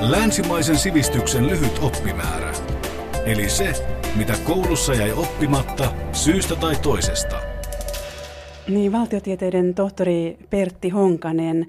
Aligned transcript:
Länsimaisen 0.00 0.76
sivistyksen 0.76 1.46
lyhyt 1.46 1.78
oppimäärä. 1.82 2.52
Eli 3.24 3.48
se, 3.48 3.72
mitä 4.16 4.32
koulussa 4.44 4.94
jäi 4.94 5.12
oppimatta 5.12 5.92
syystä 6.12 6.56
tai 6.56 6.76
toisesta. 6.76 7.36
Niin, 8.68 8.92
valtiotieteiden 8.92 9.74
tohtori 9.74 10.38
Pertti 10.50 10.88
Honkanen, 10.88 11.66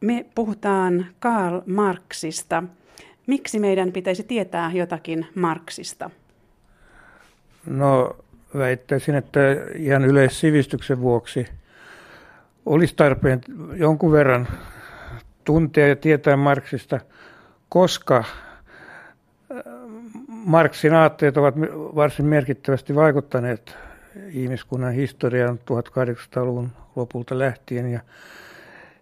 me 0.00 0.26
puhutaan 0.34 1.06
Karl 1.20 1.60
Marxista. 1.66 2.62
Miksi 3.26 3.58
meidän 3.58 3.92
pitäisi 3.92 4.22
tietää 4.22 4.70
jotakin 4.74 5.26
Marxista? 5.34 6.10
No 7.66 8.16
väittäisin, 8.58 9.14
että 9.14 9.40
ihan 9.76 10.04
yleissivistyksen 10.04 11.00
vuoksi 11.00 11.46
olisi 12.66 12.94
tarpeen 12.96 13.40
jonkun 13.76 14.12
verran 14.12 14.48
tuntea 15.44 15.88
ja 15.88 15.96
tietää 15.96 16.36
Marxista, 16.36 17.00
koska 17.74 18.16
äh, 18.16 18.24
Marxin 20.28 20.94
aatteet 20.94 21.36
ovat 21.36 21.54
varsin 21.94 22.26
merkittävästi 22.26 22.94
vaikuttaneet 22.94 23.76
ihmiskunnan 24.30 24.92
historiaan 24.92 25.58
1800-luvun 25.58 26.70
lopulta 26.96 27.38
lähtien. 27.38 27.92
Ja, 27.92 28.00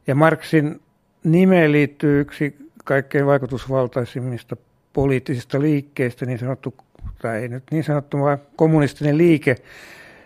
ja 0.06 0.14
Marxin 0.14 0.80
nimeen 1.24 1.72
liittyy 1.72 2.20
yksi 2.20 2.56
kaikkein 2.84 3.26
vaikutusvaltaisimmista 3.26 4.56
poliittisista 4.92 5.60
liikkeistä, 5.60 6.26
niin 6.26 6.38
sanottu, 6.38 6.74
tai 7.22 7.42
ei 7.42 7.48
nyt 7.48 7.64
niin 7.70 7.84
sanottu, 7.84 8.20
vaan 8.20 8.38
kommunistinen 8.56 9.18
liike, 9.18 9.56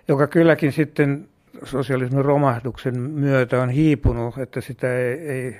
joka 0.08 0.26
kylläkin 0.26 0.72
sitten 0.72 1.28
sosialismin 1.64 2.24
romahduksen 2.24 3.00
myötä 3.00 3.62
on 3.62 3.70
hiipunut, 3.70 4.38
että 4.38 4.60
sitä 4.60 4.98
ei, 4.98 5.28
ei 5.28 5.56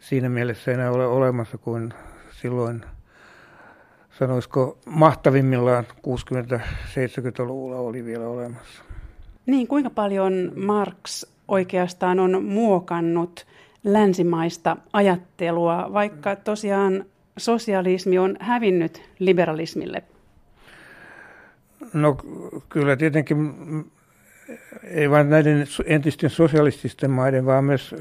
siinä 0.00 0.28
mielessä 0.28 0.72
enää 0.72 0.90
ole 0.90 1.06
olemassa 1.06 1.58
kuin 1.58 1.94
silloin, 2.42 2.84
sanoisiko 4.18 4.78
mahtavimmillaan 4.86 5.84
60-70-luvulla 5.96 7.76
oli 7.76 8.04
vielä 8.04 8.28
olemassa. 8.28 8.82
Niin, 9.46 9.66
kuinka 9.66 9.90
paljon 9.90 10.52
Marx 10.56 11.24
oikeastaan 11.48 12.20
on 12.20 12.44
muokannut 12.44 13.46
länsimaista 13.84 14.76
ajattelua, 14.92 15.90
vaikka 15.92 16.36
tosiaan 16.36 17.04
sosialismi 17.36 18.18
on 18.18 18.36
hävinnyt 18.40 19.02
liberalismille? 19.18 20.02
No 21.92 22.16
kyllä 22.68 22.96
tietenkin 22.96 23.54
ei 24.82 25.10
vain 25.10 25.30
näiden 25.30 25.66
entisten 25.84 26.30
sosialististen 26.30 27.10
maiden, 27.10 27.46
vaan 27.46 27.64
myös 27.64 27.94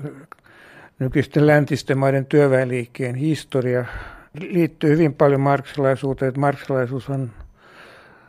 nykyisten 1.00 1.48
läntisten 1.48 1.98
maiden 1.98 2.26
työväenliikkeen 2.26 3.16
historia 3.16 3.86
liittyy 4.40 4.90
hyvin 4.90 5.14
paljon 5.14 5.42
marksilaisuuteen. 5.42 6.30
Että 6.30 6.42
marksilaisuus 6.42 7.10
on 7.10 7.32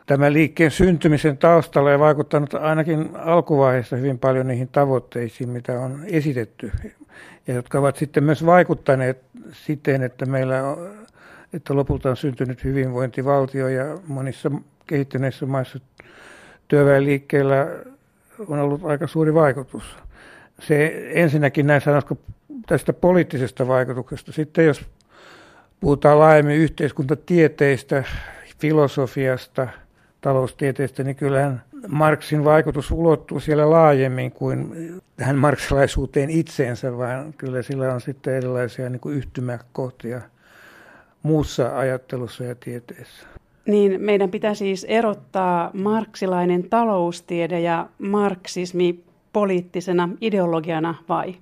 tämän 0.05 0.33
liikkeen 0.33 0.71
syntymisen 0.71 1.37
taustalla 1.37 1.91
ja 1.91 1.99
vaikuttanut 1.99 2.53
ainakin 2.53 3.09
alkuvaiheessa 3.15 3.95
hyvin 3.95 4.19
paljon 4.19 4.47
niihin 4.47 4.67
tavoitteisiin, 4.67 5.49
mitä 5.49 5.79
on 5.79 5.99
esitetty 6.05 6.71
ja 7.47 7.53
jotka 7.53 7.79
ovat 7.79 7.95
sitten 7.95 8.23
myös 8.23 8.45
vaikuttaneet 8.45 9.21
siten, 9.51 10.03
että 10.03 10.25
meillä 10.25 10.63
on, 10.63 10.89
että 11.53 11.75
lopulta 11.75 12.09
on 12.09 12.17
syntynyt 12.17 12.63
hyvinvointivaltio 12.63 13.67
ja 13.67 13.97
monissa 14.07 14.51
kehittyneissä 14.87 15.45
maissa 15.45 15.79
työväenliikkeellä 16.67 17.67
on 18.47 18.59
ollut 18.59 18.85
aika 18.85 19.07
suuri 19.07 19.33
vaikutus. 19.33 19.83
Se 20.59 21.07
ensinnäkin 21.13 21.67
näin 21.67 21.81
sanoisiko 21.81 22.17
tästä 22.67 22.93
poliittisesta 22.93 23.67
vaikutuksesta. 23.67 24.31
Sitten 24.31 24.65
jos 24.65 24.85
puhutaan 25.79 26.19
laajemmin 26.19 26.55
yhteiskuntatieteistä, 26.55 28.03
filosofiasta, 28.59 29.67
taloustieteestä, 30.21 31.03
niin 31.03 31.15
kyllähän 31.15 31.61
Marksin 31.87 32.43
vaikutus 32.43 32.91
ulottuu 32.91 33.39
siellä 33.39 33.69
laajemmin 33.69 34.31
kuin 34.31 34.75
tähän 35.17 35.35
marksilaisuuteen 35.35 36.29
itseensä, 36.29 36.97
vaan 36.97 37.33
kyllä 37.33 37.61
sillä 37.61 37.93
on 37.93 38.01
sitten 38.01 38.35
erilaisia 38.35 38.89
niin 38.89 38.99
kuin 38.99 39.17
yhtymäkohtia 39.17 40.21
muussa 41.23 41.77
ajattelussa 41.77 42.43
ja 42.43 42.55
tieteessä. 42.55 43.27
Niin 43.65 44.01
meidän 44.01 44.31
pitää 44.31 44.53
siis 44.53 44.85
erottaa 44.89 45.71
marksilainen 45.73 46.69
taloustiede 46.69 47.59
ja 47.59 47.87
marksismi 47.99 48.99
poliittisena 49.33 50.09
ideologiana 50.21 50.95
vai? 51.09 51.35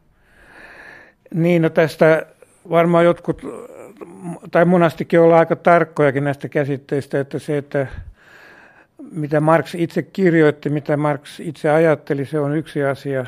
Niin, 1.34 1.62
no 1.62 1.70
tästä 1.70 2.26
varmaan 2.70 3.06
jotkut, 3.06 3.42
tai 4.52 4.66
monastikin 4.66 5.20
ollaan 5.20 5.40
aika 5.40 5.56
tarkkojakin 5.56 6.24
näistä 6.24 6.50
käsitteistä, 6.50 7.20
että 7.20 7.40
se, 7.40 7.58
että 7.58 7.88
mitä 9.12 9.40
Marx 9.40 9.76
itse 9.76 10.04
kirjoitti, 10.04 10.70
mitä 10.70 10.98
Marx 10.98 11.40
itse 11.40 11.70
ajatteli, 11.70 12.26
se 12.26 12.40
on 12.40 12.58
yksi 12.58 12.84
asia. 12.84 13.26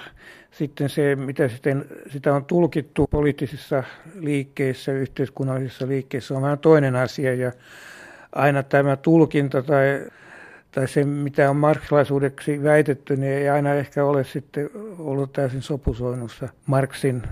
Sitten 0.51 0.89
se, 0.89 1.15
mitä 1.15 1.47
sitten, 1.47 1.85
sitä 2.09 2.33
on 2.33 2.45
tulkittu 2.45 3.07
poliittisissa 3.07 3.83
liikkeissä, 4.19 4.91
yhteiskunnallisissa 4.91 5.87
liikkeissä, 5.87 6.33
on 6.33 6.41
vähän 6.41 6.59
toinen 6.59 6.95
asia. 6.95 7.33
Ja 7.33 7.51
aina 8.31 8.63
tämä 8.63 8.95
tulkinta 8.95 9.61
tai, 9.61 10.01
tai 10.71 10.87
se, 10.87 11.03
mitä 11.03 11.49
on 11.49 11.55
marksilaisuudeksi 11.55 12.63
väitetty, 12.63 13.15
niin 13.15 13.33
ei 13.33 13.49
aina 13.49 13.73
ehkä 13.73 14.05
ole 14.05 14.23
sitten 14.23 14.69
ollut 14.99 15.33
täysin 15.33 15.61
sopusoinnussa 15.61 16.49
Marxin 16.65 17.23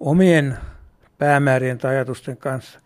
omien 0.00 0.58
päämäärien 1.20 1.78
tai 1.78 1.94
ajatusten 1.94 2.36
kanssa. 2.36 2.80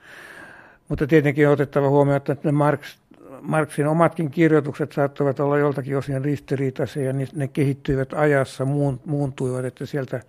Mutta 0.89 1.07
tietenkin 1.07 1.47
on 1.47 1.53
otettava 1.53 1.89
huomioon, 1.89 2.17
että 2.17 2.53
Marx 2.53 2.97
Marksin 3.41 3.87
omatkin 3.87 4.31
kirjoitukset 4.31 4.93
saattavat 4.93 5.41
olla 5.41 5.59
joltakin 5.59 5.99
osin 5.99 6.25
ristiriitaisia 6.25 7.03
ja 7.03 7.13
ne 7.35 7.49
kehittyivät 7.49 8.13
ajassa, 8.13 8.65
muuntuivat, 9.05 9.65
että 9.65 9.87
sieltä, 9.87 10.21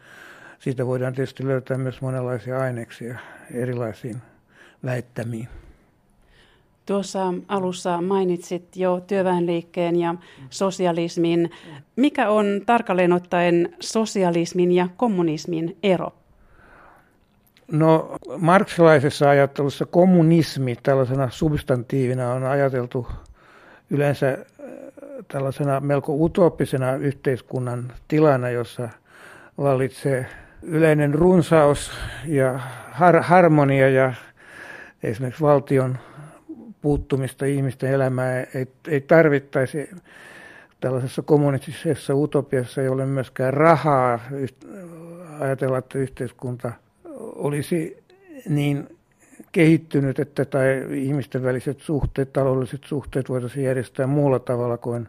siitä 0.59 0.85
voidaan 0.85 1.13
tietysti 1.13 1.47
löytää 1.47 1.77
myös 1.77 2.01
monenlaisia 2.01 2.59
aineksia 2.59 3.19
erilaisiin 3.53 4.16
väittämiin. 4.85 5.47
Tuossa 6.85 7.33
alussa 7.47 8.01
mainitsit 8.01 8.75
jo 8.75 9.03
työväenliikkeen 9.07 9.95
ja 9.95 10.16
sosialismin. 10.49 11.51
Mikä 11.95 12.29
on 12.29 12.61
tarkalleen 12.66 13.13
ottaen 13.13 13.75
sosialismin 13.79 14.72
ja 14.72 14.87
kommunismin 14.97 15.77
ero? 15.83 16.24
No 17.71 18.17
marksilaisessa 18.37 19.29
ajattelussa 19.29 19.85
kommunismi 19.85 20.75
tällaisena 20.83 21.29
substantiivina 21.29 22.31
on 22.31 22.43
ajateltu 22.43 23.07
yleensä 23.89 24.29
äh, 24.29 24.37
tällaisena 25.27 25.79
melko 25.79 26.15
utooppisena 26.15 26.95
yhteiskunnan 26.95 27.91
tilana, 28.07 28.49
jossa 28.49 28.89
vallitsee 29.57 30.25
yleinen 30.61 31.13
runsaus 31.13 31.91
ja 32.25 32.59
har- 32.91 33.21
harmonia 33.21 33.89
ja 33.89 34.13
esimerkiksi 35.03 35.43
valtion 35.43 35.97
puuttumista 36.81 37.45
ihmisten 37.45 37.91
elämään 37.91 38.47
ei, 38.53 38.67
ei 38.87 39.01
tarvittaisi. 39.01 39.89
Tällaisessa 40.79 41.21
kommunistisessa 41.21 42.15
utopiassa 42.15 42.81
ei 42.81 42.87
ole 42.87 43.05
myöskään 43.05 43.53
rahaa 43.53 44.19
ajatella, 45.39 45.77
että 45.77 45.97
yhteiskunta– 45.97 46.71
olisi 47.35 48.03
niin 48.50 48.97
kehittynyt, 49.51 50.19
että 50.19 50.46
tai 50.46 50.85
ihmisten 50.91 51.44
väliset 51.44 51.79
suhteet, 51.79 52.34
taloudelliset 52.34 52.84
suhteet 52.84 53.29
voitaisiin 53.29 53.66
järjestää 53.66 54.07
muulla 54.07 54.40
tavalla 54.40 54.78
kuin, 54.78 55.07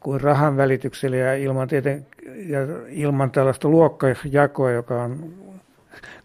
kuin 0.00 0.20
rahan 0.20 0.56
välityksellä 0.56 1.16
ja 1.16 1.34
ilman, 1.34 1.68
tieten, 1.68 2.06
ja 2.46 2.58
ilman 2.88 3.30
tällaista 3.30 3.68
luokkajakoa, 3.68 4.70
joka 4.70 5.02
on 5.02 5.34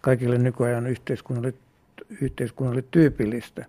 kaikille 0.01 0.37
nykyajan 0.37 0.87
yhteiskunnalle, 0.87 1.53
yhteiskunnalle 2.21 2.83
tyypillistä. 2.91 3.65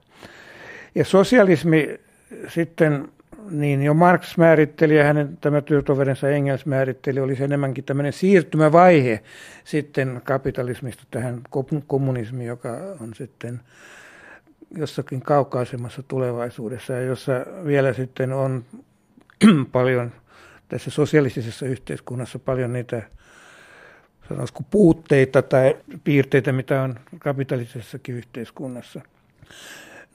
Ja 0.94 1.04
sosialismi 1.04 2.00
sitten 2.48 3.08
niin 3.50 3.82
jo 3.82 3.94
Marx 3.94 4.36
määritteli 4.36 4.96
ja 4.96 5.04
hänen 5.04 5.38
tämä 5.40 5.60
työtoverinsa 5.60 6.30
Engels 6.30 6.66
määritteli, 6.66 7.20
oli 7.20 7.36
se 7.36 7.44
enemmänkin 7.44 7.84
tämmöinen 7.84 8.12
siirtymävaihe 8.12 9.22
sitten 9.64 10.20
kapitalismista 10.24 11.02
tähän 11.10 11.42
kommunismiin, 11.86 12.48
joka 12.48 12.70
on 13.00 13.14
sitten 13.14 13.60
jossakin 14.76 15.20
kaukaisemmassa 15.20 16.02
tulevaisuudessa 16.02 16.92
ja 16.92 17.00
jossa 17.00 17.32
vielä 17.66 17.92
sitten 17.92 18.32
on 18.32 18.64
paljon 19.72 20.12
tässä 20.68 20.90
sosialistisessa 20.90 21.66
yhteiskunnassa 21.66 22.38
paljon 22.38 22.72
niitä 22.72 23.02
sanoisiko 24.28 24.62
puutteita 24.70 25.42
tai 25.42 25.76
piirteitä, 26.04 26.52
mitä 26.52 26.82
on 26.82 27.00
kapitalistisessakin 27.18 28.14
yhteiskunnassa. 28.14 29.00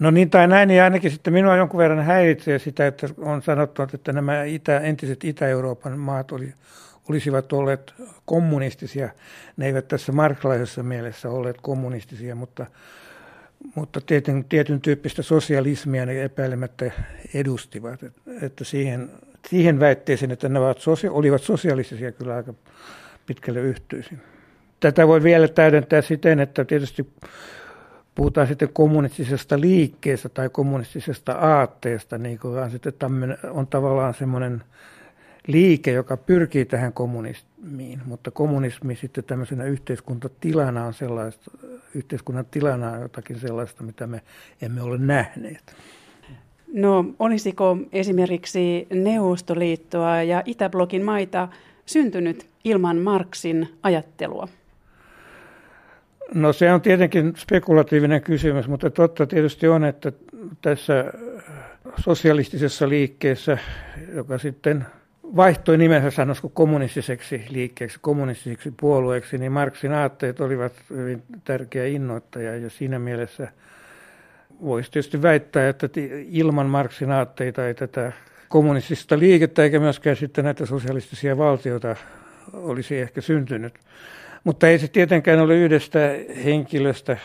No 0.02 0.12
niin 0.12 0.30
tai 0.30 0.48
näin, 0.48 0.68
niin 0.68 0.84
ainakin 0.84 1.12
sitten 1.12 1.34
minua 1.34 1.56
jonkun 1.56 1.78
verran 1.78 2.06
häiritsee 2.06 2.60
sitä, 2.60 2.88
että 2.88 3.08
on 3.18 3.42
sanottu, 3.42 3.82
että 3.94 4.14
nämä 4.14 4.44
itä, 4.44 4.80
entiset 4.80 5.24
Itä-Euroopan 5.24 6.00
maat 6.00 6.32
oli, 6.32 6.54
olisivat 7.10 7.54
olleet 7.54 7.94
kommunistisia. 8.26 9.10
Ne 9.58 9.66
eivät 9.66 9.88
tässä 9.88 10.12
markkalaisessa 10.12 10.84
mielessä 10.84 11.30
olleet 11.30 11.58
kommunistisia, 11.62 12.36
mutta 12.36 12.66
mutta 13.76 14.02
tietyn, 14.02 14.46
tietyn 14.46 14.82
tyyppistä 14.82 15.22
sosialismia 15.22 16.06
ne 16.06 16.24
epäilemättä 16.24 16.92
edustivat. 17.34 18.00
Että 18.42 18.64
siihen, 18.64 19.12
siihen 19.48 19.80
väitteeseen, 19.80 20.32
että 20.32 20.50
ne 20.50 20.60
olivat 21.10 21.42
sosialistisia 21.42 22.12
kyllä 22.12 22.36
aika 22.36 22.54
pitkälle 23.26 23.60
yhtyisin. 23.60 24.22
Tätä 24.80 25.08
voi 25.08 25.24
vielä 25.24 25.48
täydentää 25.48 26.02
siten, 26.02 26.40
että 26.40 26.66
tietysti 26.66 27.08
puhutaan 28.16 28.48
sitten 28.48 28.70
kommunistisesta 28.74 29.62
liikkeestä 29.62 30.30
tai 30.30 30.50
kommunistisesta 30.50 31.32
aatteesta, 31.32 32.18
niin 32.18 32.40
kuin 32.40 32.60
on, 32.60 32.72
sitten 32.72 32.94
on 33.52 33.68
tavallaan 33.68 34.14
semmoinen 34.14 34.64
liike, 35.48 35.92
joka 35.92 36.18
pyrkii 36.18 36.66
tähän 36.66 36.94
kommunismiin, 36.94 38.02
mutta 38.06 38.32
kommunismi 38.32 38.96
sitten 38.96 39.24
tämmöisenä 39.24 39.64
yhteiskuntatilana 39.64 40.86
on 40.86 40.94
sellaista, 40.94 41.52
yhteiskunnan 41.96 42.46
tilana 42.52 42.92
on 42.92 43.02
jotakin 43.02 43.40
sellaista, 43.40 43.84
mitä 43.84 44.08
me 44.08 44.22
emme 44.62 44.82
ole 44.82 44.98
nähneet. 44.98 45.76
No 46.74 47.06
olisiko 47.20 47.78
esimerkiksi 47.92 48.88
Neuvostoliittoa 48.94 50.24
ja 50.24 50.44
Itäblokin 50.46 51.06
maita 51.06 51.48
syntynyt 51.86 52.50
ilman 52.64 52.98
Marksin 52.98 53.70
ajattelua? 53.84 54.48
No 56.34 56.54
se 56.54 56.74
on 56.74 56.82
tietenkin 56.82 57.34
spekulatiivinen 57.36 58.22
kysymys, 58.22 58.68
mutta 58.68 58.90
totta 58.90 59.28
tietysti 59.28 59.68
on, 59.68 59.84
että 59.84 60.12
tässä 60.62 61.06
sosialistisessa 62.00 62.90
liikkeessä, 62.90 63.58
joka 64.14 64.38
sitten 64.38 64.86
vaihtoi 65.36 65.78
nimensä 65.78 66.12
sanoisiko 66.12 66.50
kommunistiseksi 66.50 67.46
liikkeeksi, 67.50 67.98
kommunistiseksi 68.02 68.74
puolueeksi, 68.80 69.38
niin 69.38 69.52
Marksin 69.52 69.94
aatteet 69.94 70.40
olivat 70.40 70.74
hyvin 70.90 71.24
tärkeä 71.44 71.86
innoittaja 71.86 72.56
ja 72.56 72.70
siinä 72.70 73.00
mielessä 73.00 73.48
voisi 74.62 74.92
tietysti 74.92 75.22
väittää, 75.22 75.70
että 75.70 75.90
ilman 76.30 76.66
Marksin 76.66 77.12
aatteita 77.12 77.68
ei 77.68 77.74
tätä 77.74 78.12
kommunistista 78.50 79.20
liikettä 79.20 79.64
eikä 79.64 79.80
myöskään 79.80 80.16
sitten 80.16 80.46
näitä 80.46 80.66
sosialistisia 80.66 81.38
valtioita 81.38 81.96
olisi 82.54 82.98
ehkä 82.98 83.22
syntynyt. 83.22 83.74
Mutta 84.44 84.68
ei 84.68 84.80
se 84.80 84.88
tietenkään 84.88 85.40
ole 85.40 85.56
yhdestä 85.56 86.00
henkilöstä 86.46 87.18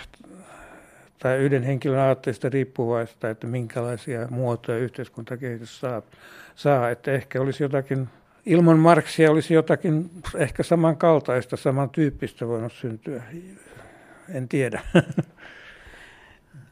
tai 1.19 1.39
yhden 1.39 1.63
henkilön 1.63 1.99
aatteesta 1.99 2.49
riippuvaista, 2.49 3.31
että 3.31 3.47
minkälaisia 3.47 4.29
muotoja 4.31 4.79
yhteiskuntakehitys 4.79 5.81
saa. 5.81 6.03
saa. 6.55 6.91
Että 6.91 7.13
ehkä 7.13 7.41
olisi 7.41 7.63
jotakin, 7.63 8.09
ilman 8.47 8.79
Marksia 8.79 9.31
olisi 9.31 9.55
jotakin 9.55 10.11
ehkä 10.37 10.63
samankaltaista, 10.63 11.57
samantyyppistä 11.57 12.49
voinut 12.49 12.73
syntyä. 12.73 13.23
En 14.35 14.49
tiedä. 14.49 14.81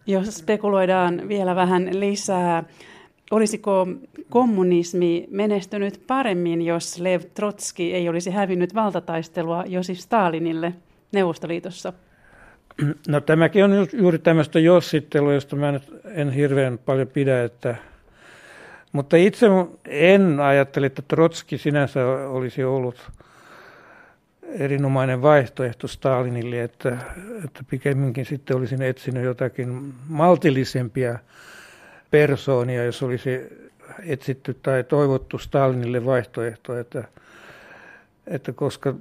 Jos 0.07 0.37
spekuloidaan 0.37 1.29
vielä 1.29 1.57
vähän 1.57 2.01
lisää, 2.01 2.65
Olisiko 3.35 3.87
kommunismi 4.31 5.27
menestynyt 5.31 6.01
paremmin, 6.07 6.63
jos 6.63 7.01
Lev 7.01 7.21
Trotski 7.35 7.95
ei 7.95 8.09
olisi 8.09 8.31
hävinnyt 8.31 8.75
valtataistelua 8.75 9.65
Josif 9.67 9.99
Stalinille 9.99 10.75
Neuvostoliitossa? 11.13 11.93
No 13.09 13.21
tämäkin 13.21 13.65
on 13.65 13.89
juuri 13.93 14.19
tämmöistä 14.19 14.61
jossittelua, 14.61 15.35
josta 15.35 15.57
mä 15.57 15.73
nyt 15.73 15.83
en 16.05 16.31
hirveän 16.31 16.79
paljon 16.79 17.09
pidä, 17.09 17.45
että 17.45 17.77
mutta 18.93 19.17
itse 19.17 19.47
en 19.87 20.41
ajattele, 20.41 20.87
että 20.87 21.03
Trotski 21.09 21.59
sinänsä 21.59 22.07
olisi 22.07 22.65
ollut 22.65 23.11
erinomainen 24.43 25.23
vaihtoehto 25.23 25.89
Stalinille, 25.89 26.63
että, 26.63 26.99
että 27.45 27.65
pikemminkin 27.71 28.27
sitten 28.27 28.57
olisin 28.57 28.83
etsinyt 28.83 29.25
jotakin 29.25 29.95
maltillisempia 30.09 31.19
persoonia, 32.11 32.85
jos 32.85 33.03
olisi 33.03 33.41
etsitty 34.07 34.55
tai 34.55 34.85
toivottu 34.85 35.39
Stalinille 35.39 36.05
vaihtoehto, 36.05 36.79
että, 36.79 37.05
että 38.27 38.53
koska 38.53 38.95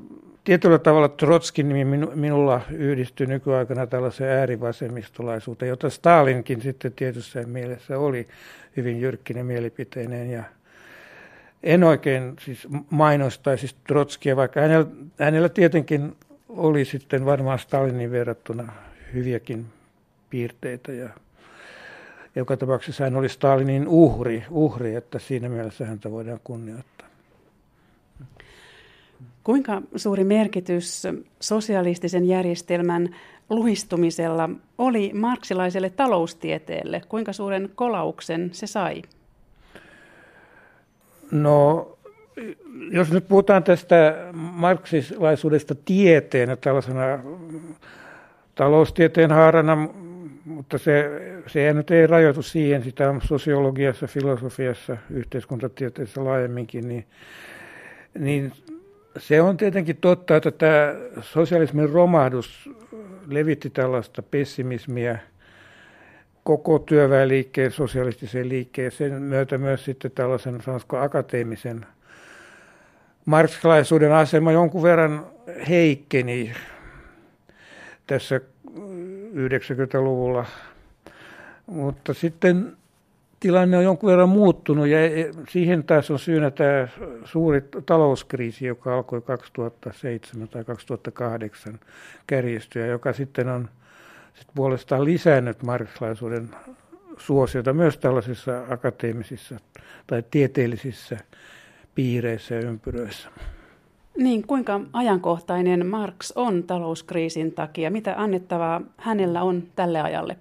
tietyllä 0.44 0.80
tavalla 0.80 1.10
Trotskin 1.10 1.70
nimi 1.70 2.08
minulla 2.16 2.62
yhdistyy 2.72 3.28
nykyaikana 3.28 3.88
tällaiseen 3.88 4.40
äärivasemmistolaisuuteen, 4.40 5.70
jota 5.70 5.90
Stalinkin 5.90 6.62
sitten 6.62 6.94
tietyssä 6.94 7.44
mielessä 7.44 8.00
oli 8.00 8.28
hyvin 8.78 9.02
jyrkkinen 9.02 9.46
mielipiteinen 9.46 10.32
ja 10.32 10.44
en 11.64 11.84
oikein 11.84 12.34
siis 12.40 12.68
mainostaisi 12.90 13.76
Trotskia, 13.88 14.36
vaikka 14.36 14.62
hänellä, 14.62 14.86
hänellä 15.20 15.50
tietenkin 15.50 16.16
oli 16.50 16.86
sitten 16.86 17.26
varmaan 17.26 17.60
Stalinin 17.60 18.12
verrattuna 18.12 18.74
hyviäkin 19.14 19.66
piirteitä 20.30 20.92
ja 20.92 21.10
joka 22.35 22.57
tapauksessa 22.57 23.03
hän 23.03 23.15
oli 23.15 23.30
Stalinin 23.30 23.88
uhri, 23.88 24.44
uhri, 24.50 24.95
että 24.95 25.19
siinä 25.19 25.50
mielessä 25.50 25.85
häntä 25.85 26.12
voidaan 26.12 26.39
kunnioittaa. 26.44 27.07
Kuinka 29.44 29.81
suuri 29.95 30.24
merkitys 30.24 31.03
sosialistisen 31.39 32.25
järjestelmän 32.25 33.15
luhistumisella 33.50 34.50
oli 34.77 35.12
marksilaiselle 35.13 35.89
taloustieteelle? 35.89 37.01
Kuinka 37.09 37.33
suuren 37.33 37.69
kolauksen 37.75 38.50
se 38.53 38.68
sai? 38.68 39.01
No, 41.31 41.88
jos 42.91 43.12
nyt 43.12 43.27
puhutaan 43.27 43.63
tästä 43.63 44.15
marksilaisuudesta 44.33 45.75
tieteenä, 45.85 46.56
tällaisena 46.56 47.01
taloustieteen 48.56 49.31
haarana, 49.31 49.89
mutta 50.45 50.78
se, 50.78 51.10
se 51.48 51.74
nyt 51.74 51.92
ei 51.92 52.07
rajoitu 52.07 52.42
siihen, 52.42 52.84
sitä 52.84 53.10
on 53.10 53.22
sosiologiassa, 53.22 54.07
filosofiassa, 54.07 54.98
yhteiskuntatieteessä 55.10 56.24
laajemminkin, 56.24 56.88
niin, 56.88 57.06
niin 58.19 58.51
se 59.18 59.42
on 59.42 59.57
tietenkin 59.57 59.98
totta, 59.98 60.36
että 60.36 60.51
tämä 60.51 60.95
sosialismin 61.22 61.90
romahdus 61.90 62.69
levitti 63.28 63.69
tällaista 63.69 64.22
pessimismiä 64.22 65.19
koko 66.44 66.80
työväenliikkeen, 66.80 67.72
sosialistiseen 67.72 68.50
liikkeen, 68.50 68.92
sen 68.92 69.22
myötä 69.22 69.57
myös 69.57 69.86
sitten 69.86 70.12
tällaisen 70.12 70.62
sanoisiko, 70.62 70.98
akateemisen 70.98 71.86
marksilaisuuden 73.25 74.12
asema 74.12 74.51
jonkun 74.51 74.84
verran 74.84 75.25
heikkeni 75.69 76.54
tässä 78.07 78.42
90-luvulla. 79.33 80.45
Mutta 81.66 82.13
sitten 82.13 82.78
tilanne 83.40 83.78
on 83.78 83.83
jonkun 83.83 84.09
verran 84.09 84.30
muuttunut 84.30 84.87
ja 84.87 84.97
siihen 85.49 85.83
taas 85.83 86.11
on 86.11 86.19
syynä 86.19 86.52
tämä 86.52 86.87
suuri 87.25 87.63
talouskriisi, 87.85 88.66
joka 88.66 88.95
alkoi 88.95 89.21
2007 89.21 90.47
tai 90.47 90.63
2008 90.63 91.80
kärjistyä, 92.28 92.85
joka 92.85 93.13
sitten 93.13 93.49
on 93.49 93.69
sit 94.33 94.47
puolestaan 94.56 95.06
lisännyt 95.06 95.63
marksilaisuuden 95.63 96.49
suosiota 97.18 97.73
myös 97.73 97.97
tällaisissa 97.97 98.63
akateemisissa 98.69 99.59
tai 100.07 100.23
tieteellisissä 100.31 101.18
piireissä 101.95 102.56
ja 102.56 102.61
ympyröissä. 102.61 103.30
Niin, 104.18 104.48
kuinka 104.48 104.82
ajankohtainen 104.94 105.86
Marx 105.86 106.32
on 106.36 106.64
talouskriisin 106.64 107.52
takia? 107.52 107.92
Mitä 107.92 108.14
annettavaa 108.18 108.82
hänellä 108.98 109.44
on 109.44 109.64
tälle 109.76 110.02
ajalle? 110.02 110.38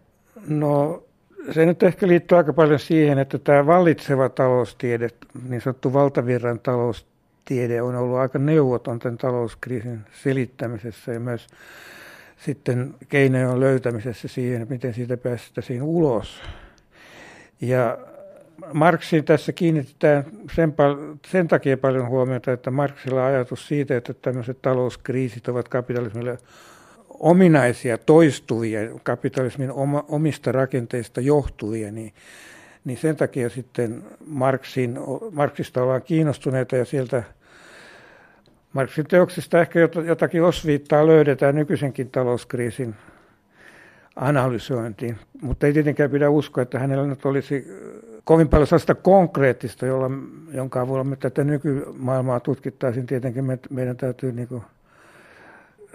No 0.49 1.03
se 1.51 1.67
nyt 1.67 1.83
ehkä 1.83 2.09
liittyy 2.09 2.39
aika 2.39 2.53
paljon 2.53 2.79
siihen, 2.79 3.19
että 3.19 3.39
tämä 3.39 3.67
vallitseva 3.67 4.29
taloustiede, 4.29 5.09
niin 5.49 5.61
sanottu 5.61 5.93
valtavirran 5.93 6.61
taloustiede, 6.61 7.83
on 7.83 7.95
ollut 7.97 8.19
aika 8.19 8.39
neuvoton 8.39 8.99
tämän 8.99 9.19
talouskriisin 9.19 10.01
selittämisessä 10.23 11.13
ja 11.13 11.21
myös 11.21 11.47
sitten 12.37 12.95
keinojen 13.09 13.61
löytämisessä 13.61 14.29
siihen, 14.29 14.67
miten 14.71 14.95
siitä 14.95 15.17
päästäisiin 15.17 15.83
ulos. 15.83 16.43
Ja 17.61 17.99
Marksiin 18.73 19.25
tässä 19.25 19.53
kiinnitetään 19.53 20.25
sen, 20.55 20.75
sen 21.27 21.49
takia 21.49 21.77
paljon 21.77 22.09
huomiota, 22.09 22.53
että 22.53 22.71
Marksilla 22.71 23.27
ajatus 23.27 23.69
siitä, 23.69 23.97
että 23.97 24.15
tämmöiset 24.15 24.63
talouskriisit 24.63 25.49
ovat 25.49 25.69
kapitalismille 25.69 26.39
ominaisia, 27.09 27.99
toistuvia, 27.99 28.81
kapitalismin 29.03 29.73
oma, 29.73 30.05
omista 30.09 30.53
rakenteista 30.53 31.21
johtuvia, 31.21 31.93
niin, 31.93 32.13
niin 32.85 32.99
sen 32.99 33.17
takia 33.17 33.51
sitten 33.51 34.03
Marksin, 34.27 34.99
Marksista 35.33 35.83
ollaan 35.83 36.03
kiinnostuneita 36.03 36.77
ja 36.77 36.85
sieltä 36.85 37.23
Marksin 38.73 39.07
teoksista 39.07 39.61
ehkä 39.61 39.79
jotakin 40.07 40.43
osviittaa 40.43 41.07
löydetään 41.07 41.55
nykyisenkin 41.55 42.11
talouskriisin 42.11 42.95
analysointiin, 44.17 45.19
mutta 45.43 45.67
ei 45.67 45.73
tietenkään 45.73 46.11
pidä 46.11 46.31
uskoa, 46.31 46.63
että 46.63 46.79
hänellä 46.79 47.07
nyt 47.07 47.27
olisi 47.27 47.67
kovin 48.25 48.49
paljon 48.49 48.67
sellaista 48.67 48.95
konkreettista, 48.95 49.87
jolla, 49.87 50.11
jonka 50.53 50.81
avulla 50.81 51.05
me 51.05 51.17
tätä 51.17 51.45
nykymaailmaa 51.45 52.41
tutkittaisiin. 52.41 53.07
Tietenkin 53.07 53.45
me, 53.45 53.59
meidän 53.71 53.97
täytyy 53.97 54.33
niin 54.33 54.63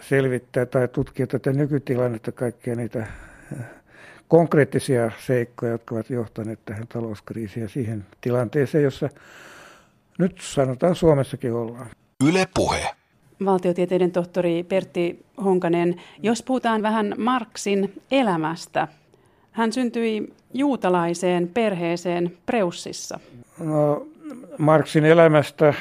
selvittää 0.01 0.65
tai 0.65 0.87
tutkia 0.87 1.27
tätä 1.27 1.53
nykytilannetta, 1.53 2.31
kaikkia 2.31 2.75
niitä 2.75 3.07
konkreettisia 4.27 5.11
seikkoja, 5.25 5.71
jotka 5.71 5.95
ovat 5.95 6.09
johtaneet 6.09 6.59
tähän 6.65 6.87
talouskriisiin 6.87 7.61
ja 7.61 7.69
siihen 7.69 8.05
tilanteeseen, 8.21 8.83
jossa 8.83 9.09
nyt 10.17 10.37
sanotaan 10.41 10.95
Suomessakin 10.95 11.53
ollaan. 11.53 11.89
Yle 12.29 12.47
Puhe. 12.53 12.95
Valtiotieteiden 13.45 14.11
tohtori 14.11 14.63
Pertti 14.63 15.25
Honkanen, 15.43 16.01
jos 16.23 16.43
puhutaan 16.43 16.81
vähän 16.81 17.15
Marksin 17.17 18.01
elämästä. 18.11 18.87
Hän 19.57 19.73
syntyi 19.73 20.33
juutalaiseen 20.53 21.47
perheeseen 21.47 22.37
Preussissa. 22.45 23.19
No, 23.59 24.07
Marksin 24.57 25.05
elämästä 25.05 25.73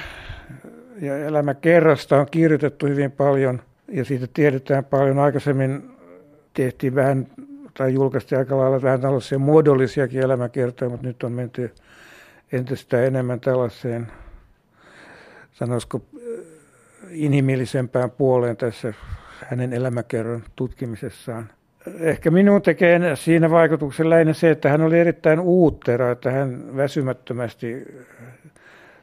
ja 1.01 1.19
elämäkerrasta 1.19 2.21
on 2.21 2.27
kirjoitettu 2.31 2.87
hyvin 2.87 3.13
paljon 3.13 3.63
ja 3.89 4.05
siitä 4.05 4.27
tiedetään 4.35 4.85
paljon. 4.85 5.19
Aikaisemmin 5.19 5.91
tehtiin 6.55 6.95
vähän 6.95 7.27
tai 7.75 7.95
julkaistiin 7.95 8.39
aika 8.39 8.57
lailla 8.57 8.83
vähän 8.83 9.01
tällaisia 9.01 9.39
muodollisiakin 9.39 10.21
elämäkertoja, 10.21 10.89
mutta 10.89 11.07
nyt 11.07 11.23
on 11.23 11.33
menty 11.33 11.75
entistä 12.53 13.05
enemmän 13.05 13.41
tällaiseen, 13.41 14.07
sanoisiko, 15.53 16.01
inhimillisempään 17.11 18.11
puoleen 18.11 18.57
tässä 18.57 18.95
hänen 19.45 19.73
elämäkerran 19.73 20.45
tutkimisessaan. 20.57 21.51
Ehkä 22.01 22.31
minun 22.31 22.63
tekee 22.63 23.17
siinä 23.17 23.51
vaikutuksen 23.51 24.11
lähinnä 24.11 24.33
se, 24.33 24.51
että 24.51 24.69
hän 24.69 24.83
oli 24.83 24.99
erittäin 24.99 25.41
uuttera, 25.41 26.11
että 26.11 26.31
hän 26.31 26.77
väsymättömästi 26.77 27.85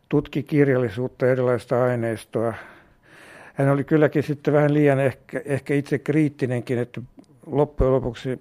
tutki 0.10 0.44
kirjallisuutta, 0.44 1.28
erilaista 1.28 1.84
aineistoa. 1.84 2.54
Hän 3.54 3.70
oli 3.70 3.84
kylläkin 3.84 4.24
sitten 4.24 4.54
vähän 4.54 4.74
liian 4.74 5.00
ehkä, 5.00 5.42
ehkä 5.46 5.74
itse 5.74 6.00
kriittinenkin, 6.00 6.80
että 6.80 7.02
loppujen 7.46 7.94
lopuksi 7.94 8.38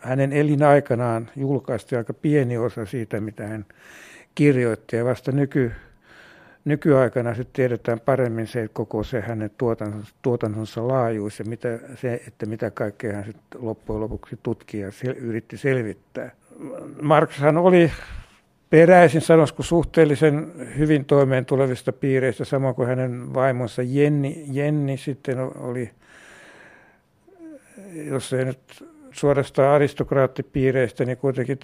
hänen 0.00 0.32
elinaikanaan 0.32 1.30
julkaistiin 1.36 1.98
aika 1.98 2.14
pieni 2.14 2.58
osa 2.58 2.86
siitä, 2.86 3.20
mitä 3.20 3.46
hän 3.46 3.66
kirjoitti. 4.34 4.96
Ja 4.96 5.04
vasta 5.04 5.32
nyky, 5.32 5.72
nykyaikana 6.68 7.34
sitten 7.34 7.52
tiedetään 7.52 8.00
paremmin 8.00 8.46
se 8.46 8.68
koko 8.72 9.02
se 9.04 9.20
hänen 9.20 9.50
tuotantonsa, 9.58 10.14
tuotantonsa 10.22 10.88
laajuus 10.88 11.38
ja 11.38 11.44
mitä, 11.44 11.78
se, 11.94 12.22
että 12.26 12.46
mitä 12.46 12.70
kaikkea 12.70 13.12
hän 13.12 13.24
sitten 13.24 13.64
loppujen 13.64 14.00
lopuksi 14.00 14.38
tutki 14.42 14.78
ja 14.78 14.92
sel, 14.92 15.14
yritti 15.16 15.56
selvittää. 15.56 16.30
Marxhan 17.02 17.56
oli 17.56 17.92
peräisin 18.70 19.20
sanoisiko 19.20 19.62
suhteellisen 19.62 20.52
hyvin 20.78 21.04
toimeen 21.04 21.44
tulevista 21.44 21.92
piireistä, 21.92 22.44
samoin 22.44 22.74
kuin 22.74 22.88
hänen 22.88 23.34
vaimonsa 23.34 23.82
Jenni, 23.82 24.44
Jenni 24.50 24.96
sitten 24.96 25.38
oli, 25.38 25.90
jos 27.94 28.32
ei 28.32 28.44
nyt 28.44 28.84
suorastaan 29.12 29.74
aristokraattipiireistä, 29.74 31.04
niin 31.04 31.18
kuitenkin 31.18 31.58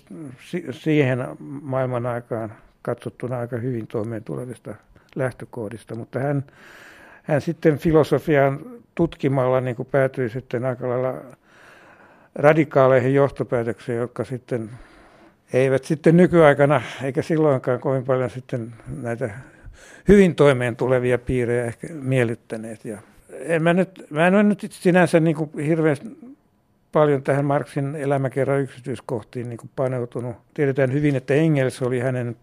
siihen 0.71 1.27
maailman 1.63 2.07
aikaan 2.07 2.53
katsottuna 2.83 3.39
aika 3.39 3.57
hyvin 3.57 3.87
toimeen 3.87 4.25
tulevista 4.25 4.75
lähtökohdista, 5.15 5.95
mutta 5.95 6.19
hän, 6.19 6.45
hän 7.23 7.41
sitten 7.41 7.79
filosofian 7.79 8.61
tutkimalla 8.95 9.61
niin 9.61 9.77
kuin 9.77 9.89
päätyi 9.91 10.31
sitten 10.31 10.65
aika 10.65 10.89
lailla 10.89 11.15
radikaaleihin 12.35 13.15
johtopäätöksiin, 13.15 13.99
jotka 13.99 14.25
sitten 14.25 14.71
eivät 15.53 15.85
sitten 15.85 16.17
nykyaikana, 16.17 16.83
eikä 17.03 17.23
silloinkaan 17.23 17.81
kovin 17.81 18.05
paljon 18.05 18.31
sitten 18.31 18.75
näitä 19.03 19.31
hyvin 20.09 20.35
toimeen 20.35 20.77
tulevia 20.77 21.19
piirejä 21.19 21.65
ehkä 21.65 21.87
miellyttäneet. 21.91 22.85
Ja 22.85 22.99
en 23.31 23.63
mä, 23.63 23.75
nyt, 23.75 24.07
mä 24.11 24.27
en 24.27 24.35
ole 24.35 24.43
nyt 24.43 24.67
sinänsä 24.71 25.21
niin 25.21 25.37
kuin 25.37 25.51
hirveän 25.67 25.97
paljon 26.93 27.23
tähän 27.23 27.45
Marksin 27.45 27.97
elämäkerran 27.97 28.61
yksityiskohtiin 28.61 29.49
niin 29.49 29.59
kuin 29.59 29.71
paneutunut. 29.77 30.37
Tiedetään 30.55 30.93
hyvin, 30.93 31.17
että 31.17 31.35
Engels 31.35 31.83
oli 31.83 32.01
hänen 32.01 32.37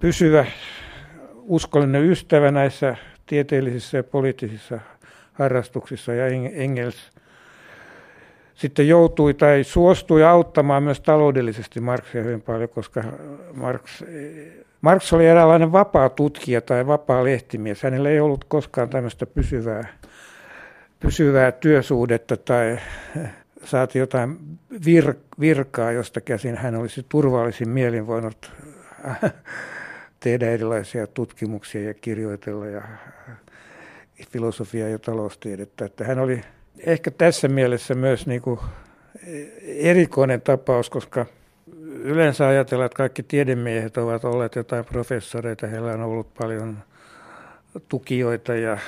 pysyvä 0.00 0.46
uskollinen 1.42 2.04
ystävä 2.04 2.50
näissä 2.50 2.96
tieteellisissä 3.26 3.96
ja 3.96 4.04
poliittisissa 4.04 4.78
harrastuksissa 5.32 6.14
ja 6.14 6.26
Engels 6.52 7.10
sitten 8.54 8.88
joutui 8.88 9.34
tai 9.34 9.64
suostui 9.64 10.24
auttamaan 10.24 10.82
myös 10.82 11.00
taloudellisesti 11.00 11.80
Marksia 11.80 12.22
hyvin 12.22 12.42
paljon, 12.42 12.68
koska 12.68 13.04
Marx, 13.54 14.02
Marx 14.80 15.12
oli 15.12 15.26
eräänlainen 15.26 15.72
vapaa 15.72 16.08
tutkija 16.08 16.60
tai 16.60 16.86
vapaa 16.86 17.24
lehtimies. 17.24 17.82
Hänellä 17.82 18.10
ei 18.10 18.20
ollut 18.20 18.44
koskaan 18.44 18.88
tämmöistä 18.88 19.26
pysyvää, 19.26 19.88
pysyvää 21.00 21.52
työsuhdetta 21.52 22.36
tai 22.36 22.78
saati 23.64 23.98
jotain 23.98 24.38
vir, 24.86 25.14
virkaa, 25.40 25.92
josta 25.92 26.20
käsin 26.20 26.56
hän 26.56 26.74
olisi 26.74 27.06
turvallisin 27.08 27.68
mielin 27.68 28.06
voinut 28.06 28.52
tehdä 30.22 30.50
erilaisia 30.50 31.06
tutkimuksia 31.06 31.82
ja 31.82 31.94
kirjoitella 31.94 32.66
ja 32.66 32.82
filosofiaa 34.30 34.88
ja 34.88 34.98
taloustiedettä. 34.98 35.84
Että 35.84 36.04
hän 36.04 36.18
oli 36.18 36.40
ehkä 36.86 37.10
tässä 37.10 37.48
mielessä 37.48 37.94
myös 37.94 38.26
niin 38.26 38.42
kuin 38.42 38.60
erikoinen 39.62 40.40
tapaus, 40.40 40.90
koska 40.90 41.26
yleensä 41.86 42.48
ajatellaan, 42.48 42.86
että 42.86 42.96
kaikki 42.96 43.22
tiedemiehet 43.22 43.96
ovat 43.96 44.24
olleet 44.24 44.54
jotain 44.54 44.84
professoreita, 44.84 45.66
heillä 45.66 45.92
on 45.92 46.02
ollut 46.02 46.34
paljon 46.34 46.78
tukijoita 47.88 48.54
ja 48.54 48.78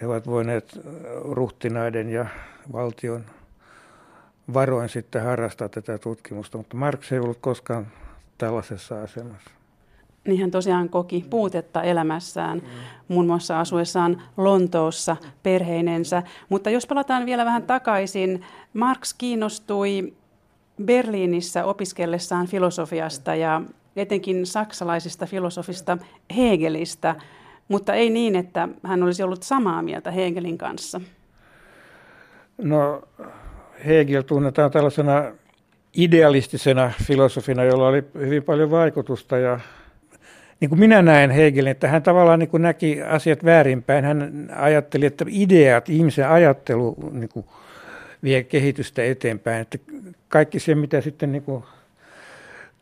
he 0.00 0.06
ovat 0.06 0.26
voineet 0.26 0.80
ruhtinaiden 1.24 2.10
ja 2.10 2.26
valtion 2.72 3.24
varoin 4.54 4.88
sitten 4.88 5.22
harrastaa 5.22 5.68
tätä 5.68 5.98
tutkimusta, 5.98 6.58
mutta 6.58 6.76
Marx 6.76 7.12
ei 7.12 7.18
ollut 7.18 7.38
koskaan 7.40 7.86
tällaisessa 8.38 9.02
asemassa 9.02 9.59
niin 10.30 10.40
hän 10.40 10.50
tosiaan 10.50 10.88
koki 10.88 11.24
puutetta 11.30 11.82
elämässään, 11.82 12.62
muun 13.08 13.26
muassa 13.26 13.60
asuessaan 13.60 14.22
Lontoossa 14.36 15.16
perheinensä. 15.42 16.22
Mutta 16.48 16.70
jos 16.70 16.86
palataan 16.86 17.26
vielä 17.26 17.44
vähän 17.44 17.62
takaisin, 17.62 18.44
Marx 18.74 19.14
kiinnostui 19.18 20.12
Berliinissä 20.84 21.64
opiskellessaan 21.64 22.46
filosofiasta 22.46 23.34
ja 23.34 23.62
etenkin 23.96 24.46
saksalaisista 24.46 25.26
filosofista 25.26 25.98
Hegelistä, 26.36 27.16
mutta 27.68 27.94
ei 27.94 28.10
niin, 28.10 28.36
että 28.36 28.68
hän 28.82 29.02
olisi 29.02 29.22
ollut 29.22 29.42
samaa 29.42 29.82
mieltä 29.82 30.10
Hegelin 30.10 30.58
kanssa. 30.58 31.00
No 32.58 33.02
Hegel 33.86 34.22
tunnetaan 34.22 34.70
tällaisena 34.70 35.24
idealistisena 35.96 36.92
filosofina, 37.04 37.64
jolla 37.64 37.88
oli 37.88 38.04
hyvin 38.14 38.42
paljon 38.42 38.70
vaikutusta 38.70 39.38
ja 39.38 39.60
niin 40.60 40.68
kuin 40.68 40.78
minä 40.78 41.02
näen 41.02 41.30
Hegelin, 41.30 41.70
että 41.70 41.88
hän 41.88 42.02
tavallaan 42.02 42.38
niin 42.38 42.48
kuin 42.48 42.62
näki 42.62 43.02
asiat 43.02 43.44
väärinpäin. 43.44 44.04
Hän 44.04 44.50
ajatteli, 44.56 45.06
että 45.06 45.24
ideat, 45.28 45.88
ihmisen 45.88 46.28
ajattelu 46.28 46.96
niin 47.12 47.28
kuin 47.28 47.46
vie 48.22 48.42
kehitystä 48.42 49.04
eteenpäin. 49.04 49.60
Että 49.60 49.78
kaikki 50.28 50.58
se, 50.58 50.74
mitä 50.74 51.00
sitten 51.00 51.32
niin 51.32 51.42
kuin 51.42 51.64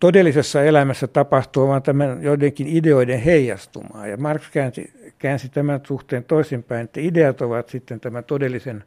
todellisessa 0.00 0.62
elämässä 0.64 1.06
tapahtuu, 1.06 1.70
on 1.70 1.82
tämän 1.82 2.22
joidenkin 2.22 2.66
ideoiden 2.66 3.20
heijastumaa. 3.20 4.06
Ja 4.06 4.16
Marx 4.16 4.50
käänsi, 4.50 4.92
käänsi 5.18 5.48
tämän 5.48 5.80
suhteen 5.84 6.24
toisinpäin, 6.24 6.84
että 6.84 7.00
ideat 7.00 7.40
ovat 7.40 7.68
sitten 7.68 8.00
tämän 8.00 8.24
todellisen 8.24 8.84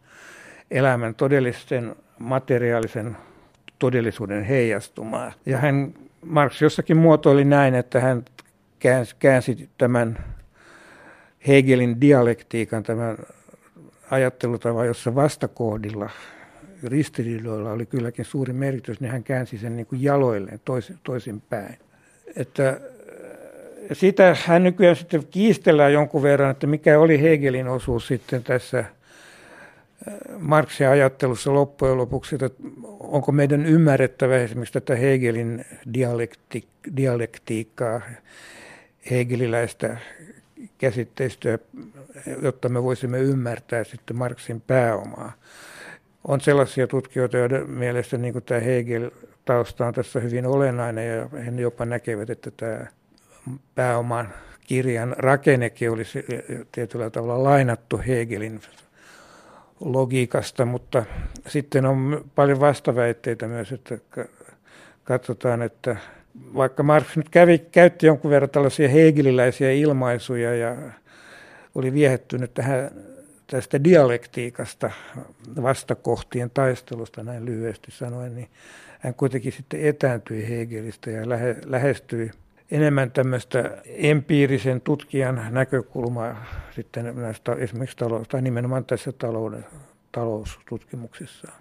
elämän, 0.71 1.15
todellisen 1.15 1.95
materiaalisen 2.19 3.17
todellisuuden 3.79 4.43
heijastumaa. 4.43 5.31
Ja 5.45 5.57
hän 5.57 5.93
Marx 6.25 6.61
jossakin 6.61 6.97
muotoili 6.97 7.45
näin, 7.45 7.75
että 7.75 7.99
hän 7.99 8.25
käänsi, 9.19 9.69
tämän 9.77 10.17
Hegelin 11.47 12.01
dialektiikan, 12.01 12.83
tämän 12.83 13.17
ajattelutavan, 14.11 14.87
jossa 14.87 15.15
vastakohdilla, 15.15 16.09
ristiriidoilla 16.83 17.71
oli 17.71 17.85
kylläkin 17.85 18.25
suuri 18.25 18.53
merkitys, 18.53 19.01
niin 19.01 19.11
hän 19.11 19.23
käänsi 19.23 19.57
sen 19.57 19.75
niin 19.75 19.85
kuin 19.85 20.03
jaloilleen 20.03 20.59
toisin, 20.65 20.99
toisin 21.03 21.41
päin. 21.41 21.77
Että 22.35 22.79
sitä 23.93 24.37
hän 24.45 24.63
nykyään 24.63 24.95
sitten 24.95 25.27
kiistellään 25.31 25.93
jonkun 25.93 26.23
verran, 26.23 26.51
että 26.51 26.67
mikä 26.67 26.99
oli 26.99 27.21
Hegelin 27.21 27.67
osuus 27.67 28.07
sitten 28.07 28.43
tässä 28.43 28.79
äh, 28.79 28.85
Marksin 30.39 30.87
ajattelussa 30.87 31.53
loppujen 31.53 31.97
lopuksi, 31.97 32.35
että 32.35 32.49
onko 32.99 33.31
meidän 33.31 33.65
ymmärrettävä 33.65 34.37
esimerkiksi 34.37 34.73
tätä 34.73 34.95
Hegelin 34.95 35.65
dialekti, 35.93 36.67
dialektiikkaa 36.97 38.01
hegeliläistä 39.11 39.97
käsitteistöä, 40.77 41.59
jotta 42.41 42.69
me 42.69 42.83
voisimme 42.83 43.19
ymmärtää 43.19 43.83
sitten 43.83 44.17
Marksin 44.17 44.61
pääomaa. 44.61 45.31
On 46.27 46.41
sellaisia 46.41 46.87
tutkijoita, 46.87 47.37
joiden 47.37 47.69
mielestä 47.69 48.17
niin 48.17 48.33
kuin 48.33 48.43
tämä 48.43 48.59
Hegel-tausta 48.59 49.85
on 49.85 49.93
tässä 49.93 50.19
hyvin 50.19 50.45
olennainen 50.45 51.17
ja 51.17 51.29
he 51.45 51.51
jopa 51.61 51.85
näkevät, 51.85 52.29
että 52.29 52.51
tämä 52.51 52.85
pääoman 53.75 54.33
kirjan 54.67 55.15
rakennekin 55.17 55.91
olisi 55.91 56.25
tietyllä 56.71 57.09
tavalla 57.09 57.43
lainattu 57.43 58.01
Hegelin 58.07 58.61
logiikasta, 59.79 60.65
mutta 60.65 61.05
sitten 61.47 61.85
on 61.85 62.25
paljon 62.35 62.59
vastaväitteitä 62.59 63.47
myös, 63.47 63.71
että 63.71 63.97
katsotaan, 65.03 65.61
että 65.61 65.97
vaikka 66.55 66.83
Marx 66.83 67.17
nyt 67.17 67.29
kävi, 67.29 67.57
käytti 67.57 68.05
jonkun 68.05 68.31
verran 68.31 68.49
tällaisia 68.49 68.89
hegeliläisiä 68.89 69.71
ilmaisuja 69.71 70.55
ja 70.55 70.75
oli 71.75 71.93
viehättynyt 71.93 72.53
tähän 72.53 72.91
tästä 73.47 73.83
dialektiikasta, 73.83 74.91
vastakohtien 75.61 76.49
taistelusta 76.53 77.23
näin 77.23 77.45
lyhyesti 77.45 77.91
sanoen, 77.91 78.35
niin 78.35 78.49
hän 78.99 79.13
kuitenkin 79.13 79.51
sitten 79.51 79.81
etääntyi 79.81 80.49
Hegelistä 80.49 81.11
ja 81.11 81.29
lähe, 81.29 81.55
lähestyi 81.65 82.31
enemmän 82.71 83.11
tämmöistä 83.11 83.77
empiirisen 83.85 84.81
tutkijan 84.81 85.47
näkökulmaa 85.49 86.45
sitten 86.75 87.15
näistä 87.15 87.53
esimerkiksi 87.53 87.97
talous, 87.97 88.27
tai 88.27 88.41
nimenomaan 88.41 88.85
tässä 88.85 89.11
talouden, 89.11 89.65
taloustutkimuksessa. 90.11 91.51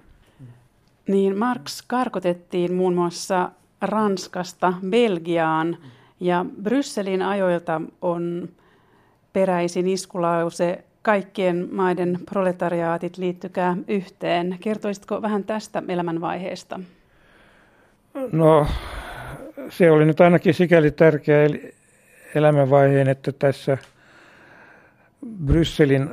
Niin 1.08 1.38
Marx 1.38 1.82
karkotettiin 1.86 2.74
muun 2.74 2.94
muassa 2.94 3.50
Ranskasta 3.80 4.72
Belgiaan 4.90 5.76
ja 6.20 6.44
Brysselin 6.62 7.22
ajoilta 7.22 7.80
on 8.02 8.48
peräisin 9.32 9.88
iskulause 9.88 10.84
kaikkien 11.02 11.68
maiden 11.72 12.18
proletariaatit 12.30 13.18
liittykää 13.18 13.76
yhteen. 13.88 14.56
Kertoisitko 14.60 15.22
vähän 15.22 15.44
tästä 15.44 15.82
elämänvaiheesta? 15.88 16.80
No 18.32 18.66
se 19.68 19.90
oli 19.90 20.04
nyt 20.04 20.20
ainakin 20.20 20.54
sikäli 20.54 20.90
tärkeä 20.90 21.48
elämänvaiheen, 22.34 23.08
että 23.08 23.32
tässä 23.32 23.78
Brysselin 25.44 26.08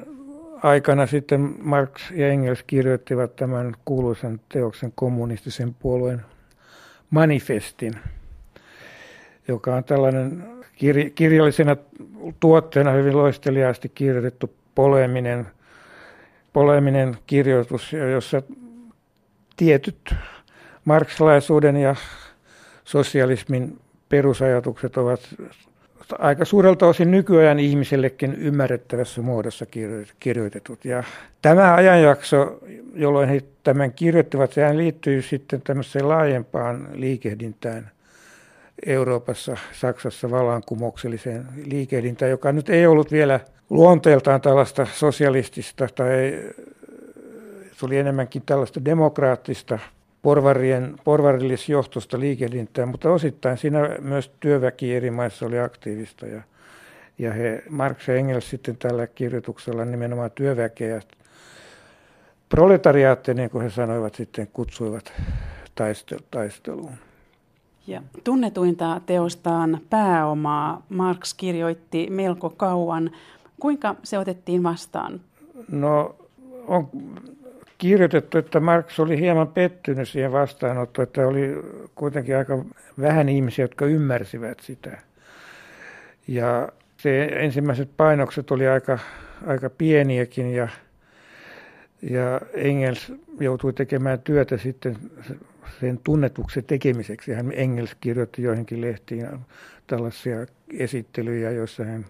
aikana 0.64 1.08
sitten 1.08 1.56
Marx 1.62 2.12
ja 2.12 2.28
Engels 2.28 2.64
kirjoittivat 2.64 3.36
tämän 3.36 3.76
kuuluisan 3.86 4.40
teoksen 4.50 4.92
kommunistisen 4.96 5.74
puolueen 5.74 6.22
manifestin, 7.10 7.94
joka 9.48 9.76
on 9.76 9.84
tällainen 9.84 10.48
kirjallisena 11.16 11.76
tuotteena 12.40 12.92
hyvin 12.92 13.18
loisteliaasti 13.18 13.90
kirjoitettu 13.90 14.54
poleminen, 14.76 15.48
poleminen 16.54 17.18
kirjoitus, 17.28 17.94
jossa 18.12 18.42
tietyt 19.58 20.16
marksilaisuuden 20.86 21.78
ja 21.78 21.96
sosialismin 22.84 23.80
perusajatukset 24.10 24.98
ovat 24.98 25.20
aika 26.20 26.46
suurelta 26.46 26.88
osin 26.88 27.12
nykyajan 27.12 27.60
ihmisellekin 27.60 28.36
ymmärrettävässä 28.36 29.22
muodossa 29.22 29.66
kirjoitetut. 30.20 30.86
Ja 30.86 31.04
tämä 31.42 31.76
ajanjakso, 31.76 32.60
jolloin 32.94 33.30
he 33.30 33.44
tämän 33.64 33.94
kirjoittivat, 33.94 34.54
sehän 34.54 34.78
liittyy 34.78 35.22
sitten 35.22 35.62
tämmöiseen 35.62 36.10
laajempaan 36.10 36.88
liikehdintään 36.94 37.92
Euroopassa, 38.86 39.58
Saksassa 39.72 40.32
vallankumoukselliseen 40.32 41.46
liikehdintään, 41.66 42.32
joka 42.32 42.52
nyt 42.52 42.70
ei 42.70 42.88
ollut 42.88 43.12
vielä 43.12 43.40
luonteeltaan 43.70 44.42
tällaista 44.42 44.88
sosialistista 44.94 45.88
tai 45.96 46.44
se 47.72 47.86
oli 47.86 47.98
enemmänkin 47.98 48.42
tällaista 48.46 48.86
demokraattista 48.86 49.80
porvarien, 50.22 50.96
porvarillisjohtoista 51.04 52.20
liikehdintää, 52.20 52.86
mutta 52.86 53.12
osittain 53.12 53.58
siinä 53.58 53.90
myös 54.02 54.32
työväki 54.40 54.96
eri 54.96 55.12
maissa 55.12 55.46
oli 55.46 55.60
aktiivista 55.60 56.26
ja, 56.26 56.42
ja 57.18 57.34
he, 57.34 57.64
Marx 57.70 58.08
ja 58.08 58.16
Engels 58.16 58.50
sitten 58.50 58.78
tällä 58.78 59.08
kirjoituksella 59.08 59.86
nimenomaan 59.86 60.32
työväkeä 60.32 61.02
proletariaatte, 62.50 63.34
niin 63.34 63.50
kuin 63.50 63.64
he 63.64 63.70
sanoivat 63.70 64.16
sitten, 64.16 64.48
kutsuivat 64.54 65.14
taisteluun. 66.32 66.92
Ja 67.88 68.02
tunnetuinta 68.24 69.02
teostaan 69.06 69.80
pääomaa 69.90 70.86
Marx 70.90 71.34
kirjoitti 71.34 72.08
melko 72.10 72.50
kauan. 72.50 73.12
Kuinka 73.60 73.96
se 74.04 74.18
otettiin 74.18 74.64
vastaan? 74.64 75.22
No 75.72 76.16
on 76.68 76.90
kirjoitettu, 77.78 78.38
että 78.38 78.60
Marx 78.60 79.00
oli 79.00 79.20
hieman 79.20 79.48
pettynyt 79.48 80.10
siihen 80.10 80.32
vastaanottoon, 80.32 81.04
että 81.04 81.28
oli 81.28 81.56
kuitenkin 81.96 82.38
aika 82.38 82.66
vähän 83.02 83.30
ihmisiä, 83.30 83.64
jotka 83.64 83.86
ymmärsivät 83.86 84.60
sitä. 84.60 84.98
Ja 86.28 86.70
se 86.98 87.24
ensimmäiset 87.24 87.90
painokset 87.98 88.52
oli 88.52 88.68
aika, 88.68 89.00
aika 89.48 89.70
pieniäkin 89.70 90.54
ja, 90.54 90.68
ja 92.02 92.42
Engels 92.54 93.14
joutui 93.40 93.74
tekemään 93.74 94.20
työtä 94.20 94.58
sitten 94.58 94.98
sen 95.80 96.00
tunnetuksen 96.04 96.64
tekemiseksi. 96.64 97.34
Hän 97.34 97.52
Engels 97.56 97.96
kirjoitti 98.02 98.42
joihinkin 98.42 98.82
lehtiin 98.82 99.28
tällaisia 99.88 100.46
esittelyjä, 100.74 101.52
joissa 101.52 101.84
hän 101.84 102.06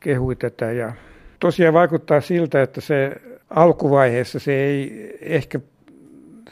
kehui 0.00 0.36
tätä. 0.36 0.72
Ja 0.72 0.92
tosiaan 1.40 1.74
vaikuttaa 1.74 2.20
siltä, 2.20 2.62
että 2.62 2.80
se 2.80 3.16
alkuvaiheessa 3.50 4.38
se 4.38 4.52
ei 4.52 5.18
ehkä, 5.20 5.60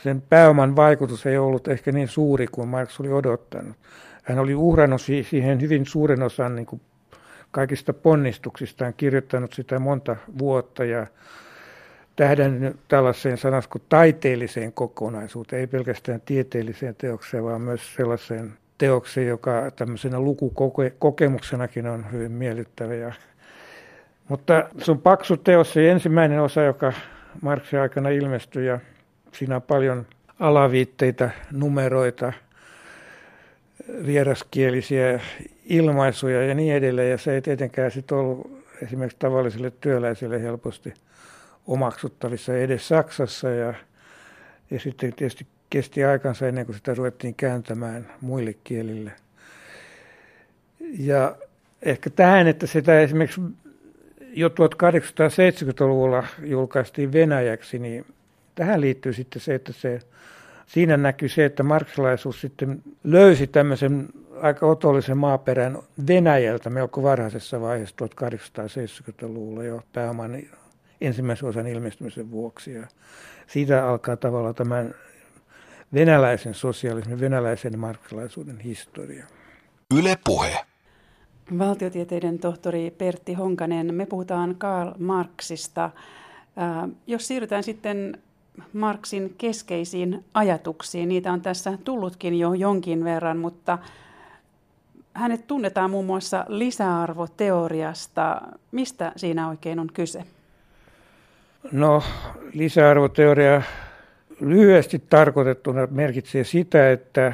sen 0.03 0.23
pääoman 0.29 0.77
vaikutus 0.77 1.27
ei 1.27 1.39
ollut 1.39 1.69
ehkä 1.69 1.93
niin 1.93 2.09
suuri 2.09 2.47
kuin 2.47 2.69
Marx 2.69 3.01
oli 3.01 3.13
odottanut. 3.13 3.77
Hän 4.23 4.39
oli 4.39 4.55
uhrannut 4.55 5.01
siihen 5.31 5.61
hyvin 5.61 5.87
suuren 5.87 6.23
osan 6.23 6.57
niin 6.57 6.67
kuin 6.67 6.81
kaikista 7.51 7.93
ponnistuksistaan, 7.93 8.95
kirjoittanut 8.97 9.53
sitä 9.53 9.79
monta 9.79 10.17
vuotta 10.39 10.85
ja 10.85 11.07
tähdännyt 12.17 12.77
tällaiseen 12.89 13.39
sanoisiko 13.39 13.79
taiteelliseen 13.89 14.73
kokonaisuuteen, 14.73 15.61
ei 15.61 15.67
pelkästään 15.67 16.21
tieteelliseen 16.21 16.95
teokseen, 16.95 17.45
vaan 17.45 17.61
myös 17.61 17.95
sellaiseen 17.95 18.53
teokseen, 18.79 19.27
joka 19.27 19.71
tämmöisenä 19.77 20.21
lukukokemuksenakin 20.21 21.87
on 21.87 22.13
hyvin 22.13 22.33
miellyttävä 22.33 22.95
ja 22.95 23.13
mutta 24.29 24.69
sun 24.79 25.03
paksu 25.03 25.37
teos, 25.37 25.73
se 25.73 25.91
ensimmäinen 25.91 26.41
osa, 26.41 26.63
joka 26.63 26.93
Marksin 27.43 27.79
aikana 27.79 28.09
ilmestyi 28.09 28.67
ja 28.67 28.81
siinä 29.33 29.57
on 29.57 29.63
paljon 29.63 30.07
alaviitteitä, 30.41 31.31
numeroita, 31.53 32.33
vieraskielisiä 34.07 35.21
ilmaisuja 35.65 36.43
ja 36.43 36.55
niin 36.55 36.75
edelleen. 36.75 37.11
Ja 37.11 37.19
se 37.19 37.35
ei 37.35 37.43
tietenkään 37.43 37.91
sitten 37.91 38.19
ollut 38.19 38.65
esimerkiksi 38.83 39.19
tavallisille 39.19 39.71
työläisille 39.71 40.43
helposti 40.43 40.95
omaksuttavissa 41.67 42.57
edes 42.57 42.89
Saksassa. 42.89 43.51
Ja, 43.51 43.75
ja 44.71 44.81
sitten 44.81 45.13
tietysti 45.13 45.47
kesti 45.71 46.05
aikansa 46.05 46.49
ennen 46.49 46.67
kuin 46.67 46.77
sitä 46.77 46.95
ruvettiin 46.95 47.35
kääntämään 47.35 48.07
muille 48.21 48.55
kielille. 48.65 49.13
Ja 50.99 51.37
ehkä 51.83 52.11
tähän, 52.11 52.47
että 52.47 52.67
sitä 52.67 53.01
esimerkiksi 53.01 53.41
jo 54.37 54.49
1870-luvulla 54.49 56.25
julkaistiin 56.43 57.13
venäjäksi, 57.13 57.79
niin 57.79 58.07
tähän 58.55 58.81
liittyy 58.81 59.13
sitten 59.13 59.43
se, 59.43 59.55
että 59.55 59.73
se, 59.73 60.01
siinä 60.67 60.97
näkyy 60.97 61.29
se, 61.29 61.45
että 61.45 61.63
marksilaisuus 61.63 62.41
sitten 62.41 62.83
löysi 63.05 63.47
tämmöisen 63.47 64.09
aika 64.41 64.67
otollisen 64.67 65.19
maaperän 65.19 65.79
Venäjältä 66.09 66.71
melko 66.71 67.03
varhaisessa 67.03 67.61
vaiheessa 67.61 67.97
1870-luvulla 68.05 69.65
jo 69.65 69.83
pääoman 69.93 70.43
ensimmäisen 71.01 71.49
osan 71.49 71.67
ilmestymisen 71.67 72.31
vuoksi. 72.31 72.75
Ja 72.75 72.87
siitä 73.47 73.89
alkaa 73.89 74.17
tavallaan 74.17 74.55
tämän 74.55 74.95
venäläisen 75.95 76.55
sosialismin, 76.55 77.21
venäläisen 77.21 77.79
marksilaisuuden 77.79 78.61
historia. 78.61 79.25
Yle 79.99 80.19
Puhe. 80.25 80.76
Valtiotieteiden 81.59 82.39
tohtori 82.39 82.91
Pertti 82.99 83.35
Honkanen, 83.35 83.95
me 83.95 84.07
puhutaan 84.07 84.55
Karl 84.59 84.91
Marxista. 84.99 85.91
Jos 87.07 87.29
siirrytään 87.29 87.63
sitten 87.63 88.19
Marxin 88.73 89.35
keskeisiin 89.39 90.25
ajatuksiin, 90.35 91.09
niitä 91.09 91.33
on 91.33 91.41
tässä 91.41 91.79
tullutkin 91.85 92.39
jo 92.39 92.55
jonkin 92.55 93.05
verran, 93.05 93.39
mutta 93.39 93.79
hänet 95.15 95.47
tunnetaan 95.47 95.91
muun 95.91 96.07
muassa 96.07 96.45
lisäarvoteoriasta. 96.49 98.43
Mistä 98.73 99.13
siinä 99.17 99.49
oikein 99.49 99.79
on 99.79 99.89
kyse? 99.95 100.25
No, 101.73 102.03
lisäarvoteoria 102.53 103.63
lyhyesti 104.41 104.99
tarkoitettuna 104.99 105.87
merkitsee 105.91 106.45
sitä, 106.45 106.91
että 106.91 107.33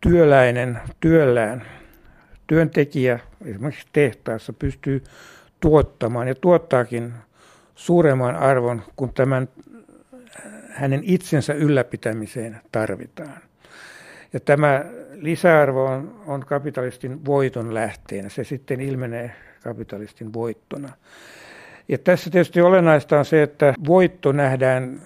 työläinen 0.00 0.80
työllään– 1.00 1.62
työntekijä 2.48 3.18
esimerkiksi 3.46 3.86
tehtaassa 3.92 4.52
pystyy 4.52 5.04
tuottamaan 5.60 6.28
ja 6.28 6.34
tuottaakin 6.34 7.12
suuremman 7.74 8.36
arvon 8.36 8.82
kuin 8.96 9.14
tämän 9.14 9.48
hänen 10.70 11.00
itsensä 11.04 11.54
ylläpitämiseen 11.54 12.60
tarvitaan. 12.72 13.38
Ja 14.32 14.40
tämä 14.40 14.84
lisäarvo 15.10 15.84
on, 15.84 16.22
on 16.26 16.46
kapitalistin 16.46 17.24
voiton 17.24 17.74
lähteenä. 17.74 18.28
Se 18.28 18.44
sitten 18.44 18.80
ilmenee 18.80 19.32
kapitalistin 19.62 20.32
voittona. 20.32 20.92
Ja 21.88 21.98
tässä 21.98 22.30
tietysti 22.30 22.60
olennaista 22.60 23.18
on 23.18 23.24
se, 23.24 23.42
että 23.42 23.74
voitto 23.86 24.32
nähdään 24.32 25.00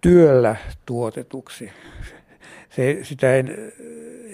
työllä 0.00 0.56
tuotetuksi. 0.86 1.72
Se, 2.70 2.98
sitä 3.02 3.34
ei, 3.34 3.44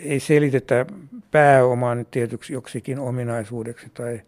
ei 0.03 0.21
selitetä 0.21 0.87
pääoman 1.33 2.07
tietyksi 2.11 2.53
joksikin 2.53 2.99
ominaisuudeksi 2.99 3.90
tai, 3.95 4.21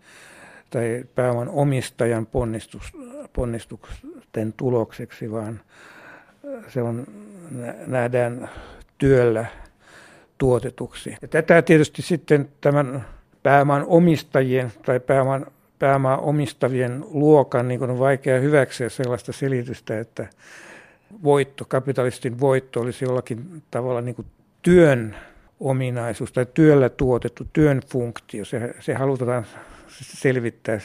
tai 0.70 1.04
pääoman 1.14 1.48
omistajan 1.48 2.26
ponnistus, 2.26 2.92
ponnistusten 3.32 4.52
tulokseksi, 4.56 5.32
vaan 5.32 5.60
se 6.68 6.82
on, 6.82 7.06
nähdään 7.86 8.50
työllä 8.98 9.46
tuotetuksi. 10.38 11.16
Ja 11.22 11.28
tätä 11.28 11.62
tietysti 11.62 12.02
sitten 12.02 12.48
tämän 12.60 13.06
pääoman 13.42 13.84
omistajien 13.86 14.72
tai 14.86 15.00
pääoman, 15.00 15.46
pääomaa 15.78 16.18
omistavien 16.18 17.04
luokan 17.10 17.68
niin 17.68 17.82
on 17.82 17.98
vaikea 17.98 18.40
hyväksyä 18.40 18.88
sellaista 18.88 19.32
selitystä, 19.32 19.98
että 19.98 20.26
voitto, 21.22 21.64
kapitalistin 21.64 22.40
voitto 22.40 22.80
olisi 22.80 23.04
jollakin 23.04 23.62
tavalla 23.70 24.00
niin 24.00 24.26
työn 24.62 25.16
ominaisuus 25.60 26.32
tai 26.32 26.46
työllä 26.54 26.88
tuotettu 26.88 27.46
työn 27.52 27.80
funktio. 27.86 28.44
Se, 28.44 28.74
se 28.80 28.94
halutaan 28.94 29.46
selvittää 30.00 30.78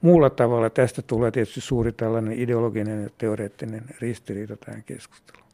muulla 0.00 0.30
tavalla. 0.30 0.70
Tästä 0.70 1.02
tulee 1.02 1.30
tietysti 1.30 1.60
suuri 1.60 1.92
tällainen 1.92 2.38
ideologinen 2.38 3.02
ja 3.02 3.10
teoreettinen 3.18 3.82
ristiriita 4.00 4.56
tähän 4.56 4.82
keskusteluun. 4.82 5.50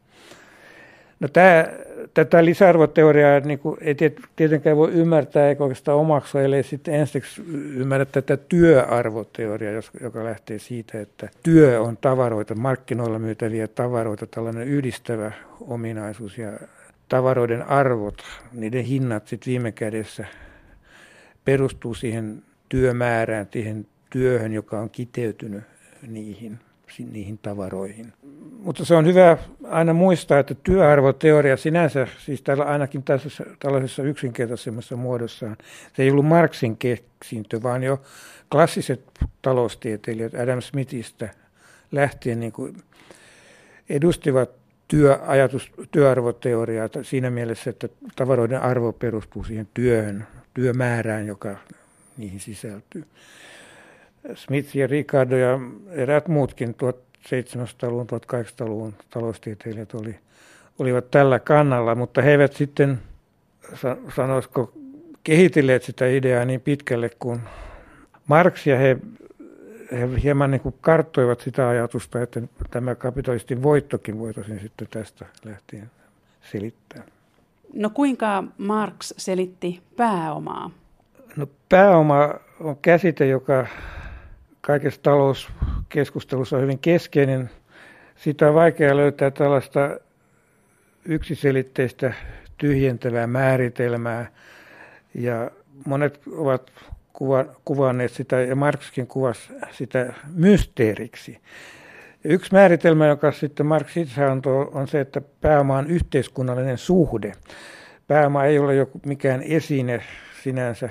No 1.21 1.29
tämä, 1.29 1.67
tätä 2.15 2.45
lisäarvoteoriaa 2.45 3.41
niin 3.41 3.59
kuin 3.59 3.79
ei 3.81 3.97
tietenkään 4.37 4.77
voi 4.77 4.93
ymmärtää 4.93 5.49
eikä 5.49 5.63
oikeastaan 5.63 5.99
omaksua, 5.99 6.43
ellei 6.43 6.63
sitten 6.63 6.95
ensiksi 6.95 7.43
ymmärrä 7.75 8.05
tätä 8.05 8.37
työarvoteoriaa, 8.37 9.83
joka 10.01 10.25
lähtee 10.25 10.59
siitä, 10.59 11.01
että 11.01 11.29
työ 11.43 11.83
on 11.83 11.97
tavaroita, 11.97 12.55
markkinoilla 12.55 13.19
myytäviä 13.19 13.69
tavaroita, 13.69 14.27
tällainen 14.27 14.69
yhdistävä 14.69 15.33
ominaisuus 15.61 16.39
ja 16.39 16.53
tavaroiden 17.09 17.63
arvot, 17.63 18.23
niiden 18.53 18.85
hinnat 18.85 19.29
sitten 19.29 19.51
viime 19.51 19.73
kädessä 19.73 20.25
perustuu 21.45 21.95
siihen 21.95 22.43
työmäärään, 22.69 23.49
siihen 23.53 23.87
työhön, 24.11 24.53
joka 24.53 24.81
on 24.81 24.91
kiteytynyt 24.91 25.65
niihin 26.07 26.59
niihin 26.99 27.39
tavaroihin. 27.39 28.13
Mutta 28.63 28.85
se 28.85 28.95
on 28.95 29.07
hyvä 29.07 29.39
aina 29.65 29.93
muistaa, 29.93 30.39
että 30.39 30.55
työarvoteoria 30.55 31.57
sinänsä, 31.57 32.07
siis 32.19 32.43
täällä 32.43 32.65
ainakin 32.65 33.03
tässä, 33.03 33.45
tällaisessa 33.59 34.03
yksinkertaisemmassa 34.03 34.97
muodossaan, 34.97 35.57
se 35.97 36.03
ei 36.03 36.11
ollut 36.11 36.27
Marxin 36.27 36.77
keksintö, 36.77 37.63
vaan 37.63 37.83
jo 37.83 38.03
klassiset 38.51 39.03
taloustieteilijät 39.43 40.35
Adam 40.35 40.61
Smithistä 40.61 41.29
lähtien 41.93 42.41
niin 42.41 42.53
kuin 42.53 42.77
edustivat 43.89 44.51
työajatus, 44.89 45.73
työarvoteoriaa 45.91 46.89
siinä 47.03 47.31
mielessä, 47.31 47.71
että 47.71 47.89
tavaroiden 48.17 48.63
arvo 48.63 48.93
perustuu 48.93 49.45
siihen 49.45 49.69
työhön, 49.75 50.27
työmäärään, 50.55 51.27
joka 51.27 51.57
niihin 52.17 52.41
sisältyy. 52.41 53.05
Smith 54.35 54.77
ja 54.77 54.87
Ricardo 54.87 55.37
ja 55.37 55.61
eräät 55.91 56.29
muutkin 56.29 56.75
1700-luvun, 56.75 58.07
1800-luvun 58.07 58.95
taloustieteilijät 59.11 59.95
oli, 59.95 60.19
olivat 60.79 61.11
tällä 61.11 61.39
kannalla, 61.39 61.95
mutta 61.95 62.23
he 62.23 62.31
eivät 62.31 62.53
sitten, 62.53 62.99
sanoisiko, 64.15 64.73
kehitelleet 65.25 65.83
sitä 65.83 66.07
ideaa 66.07 66.45
niin 66.45 66.61
pitkälle 66.61 67.11
kuin 67.19 67.41
Marx 68.27 68.67
ja 68.67 68.79
he, 68.79 68.97
he 69.93 70.09
hieman 70.23 70.51
niin 70.51 70.61
kuin 70.61 70.75
karttoivat 70.81 71.41
sitä 71.41 71.69
ajatusta, 71.69 72.23
että 72.23 72.43
tämä 72.71 72.95
kapitalistin 72.95 73.63
voittokin 73.63 74.19
voitaisiin 74.19 74.61
sitten 74.61 74.89
tästä 74.91 75.27
lähtien 75.45 75.91
selittää. 76.53 77.03
No 77.75 77.91
kuinka 77.91 78.45
Marx 78.59 79.13
selitti 79.17 79.83
pääomaa? 79.97 80.71
No 81.37 81.47
pääoma 81.69 82.35
on 82.61 82.77
käsite, 82.77 83.27
joka 83.27 83.67
kaikessa 84.61 85.03
talouskeskustelussa 85.03 86.57
on 86.57 86.63
hyvin 86.63 86.79
keskeinen. 86.79 87.51
Siitä 88.17 88.49
on 88.49 88.55
vaikea 88.55 88.97
löytää 88.97 89.31
tällaista 89.31 89.99
yksiselitteistä 91.05 92.15
tyhjentävää 92.59 93.27
määritelmää. 93.27 94.31
Ja 95.15 95.51
monet 95.87 96.21
ovat 96.33 96.71
kuva, 97.17 97.45
kuvanneet 97.65 98.13
sitä, 98.13 98.41
ja 98.41 98.57
Marxkin 98.57 99.07
kuvasi 99.07 99.53
sitä 99.71 100.13
mysteeriksi. 100.35 101.39
Yksi 102.25 102.53
määritelmä, 102.53 103.07
joka 103.07 103.33
sitten 103.33 103.67
Marx 103.67 103.97
itse 103.97 104.25
antoi, 104.25 104.69
on 104.73 104.89
se, 104.89 105.01
että 105.01 105.21
pääoma 105.41 105.79
on 105.79 105.87
yhteiskunnallinen 105.87 106.79
suhde. 106.79 107.33
Pääoma 108.09 108.45
ei 108.45 108.59
ole 108.59 108.75
joku 108.75 109.01
mikään 109.07 109.43
esine 109.43 110.03
sinänsä, 110.43 110.89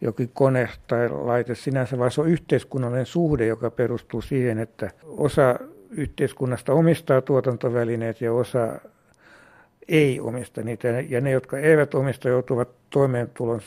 jokin 0.00 0.30
kone 0.34 0.68
tai 0.86 1.08
laite 1.08 1.54
sinänsä, 1.54 1.98
vaan 1.98 2.10
se 2.10 2.20
on 2.20 2.28
yhteiskunnallinen 2.28 3.06
suhde, 3.06 3.46
joka 3.46 3.70
perustuu 3.70 4.22
siihen, 4.22 4.58
että 4.58 4.90
osa 5.04 5.58
yhteiskunnasta 5.90 6.72
omistaa 6.72 7.20
tuotantovälineet 7.20 8.20
ja 8.20 8.32
osa 8.32 8.80
ei 9.88 10.20
omista 10.20 10.62
niitä. 10.62 10.88
Ja 10.88 11.20
ne, 11.20 11.30
jotka 11.30 11.58
eivät 11.58 11.94
omista, 11.94 12.28
joutuvat 12.28 12.68
toimeentulon, 12.90 13.60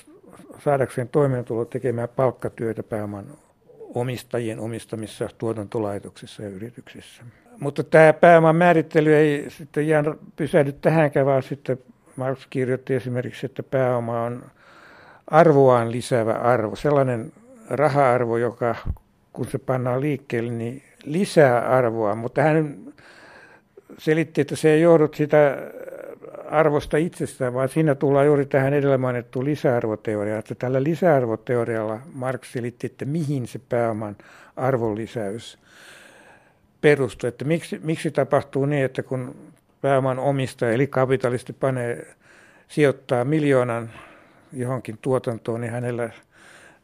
saadakseen 0.60 1.10
toimeentulo 1.10 1.66
tekemään 1.66 2.10
palkkatyötä 2.16 2.84
pääoman 2.84 3.26
omistajien 3.94 4.60
omistamissa 4.60 5.30
tuotantolaitoksissa 5.38 6.44
ja 6.44 6.50
yrityksissä. 6.50 7.24
Mutta 7.60 7.84
tämä 7.84 8.14
pääoman 8.14 8.56
määrittely 8.56 9.16
ei 9.16 9.46
sitten 9.50 9.88
jää 9.88 10.04
pysähdy 10.36 10.72
tähänkään, 10.72 11.26
vaan 11.26 11.44
sitten 11.44 11.78
Marx 12.16 12.48
kirjoitti 12.50 12.94
esimerkiksi, 12.94 13.46
että 13.46 13.64
pääoma 13.64 14.22
on 14.22 14.44
arvoaan 15.28 15.92
lisäävä 15.92 16.34
arvo, 16.34 16.76
sellainen 16.76 17.32
raha-arvo, 17.70 18.38
joka 18.38 18.76
kun 19.34 19.48
se 19.48 19.58
pannaan 19.58 20.02
liikkeelle, 20.02 20.52
niin 20.52 20.84
lisää 21.06 21.70
arvoa, 21.70 22.16
mutta 22.16 22.42
hän 22.42 22.78
selitti, 23.98 24.42
että 24.42 24.56
se 24.56 24.70
ei 24.70 24.82
johdu 24.82 25.10
sitä 25.16 25.58
arvosta 26.52 26.98
itsestään, 26.98 27.54
vaan 27.54 27.70
siinä 27.70 27.96
tullaan 27.96 28.26
juuri 28.26 28.46
tähän 28.46 28.74
edellä 28.74 28.98
mainittuun 28.98 29.46
lisäarvoteoriaan, 29.46 30.40
että 30.40 30.56
tällä 30.56 30.84
lisäarvoteorialla 30.84 32.00
Marx 32.14 32.52
selitti, 32.52 32.88
että 32.88 33.06
mihin 33.06 33.48
se 33.48 33.60
pääoman 33.70 34.16
arvonlisäys 34.56 35.58
perustuu, 36.82 37.28
että 37.28 37.46
miksi, 37.46 37.80
miksi 37.84 38.12
tapahtuu 38.12 38.66
niin, 38.66 38.86
että 38.86 39.04
kun 39.04 39.36
pääoman 39.82 40.20
omistaja 40.20 40.72
eli 40.72 40.88
kapitalisti 40.88 41.54
panee 41.54 42.16
sijoittaa 42.68 43.26
miljoonan 43.26 43.92
johonkin 44.54 44.98
tuotantoon, 45.02 45.62
niin 45.62 45.72
hänellä 45.72 46.10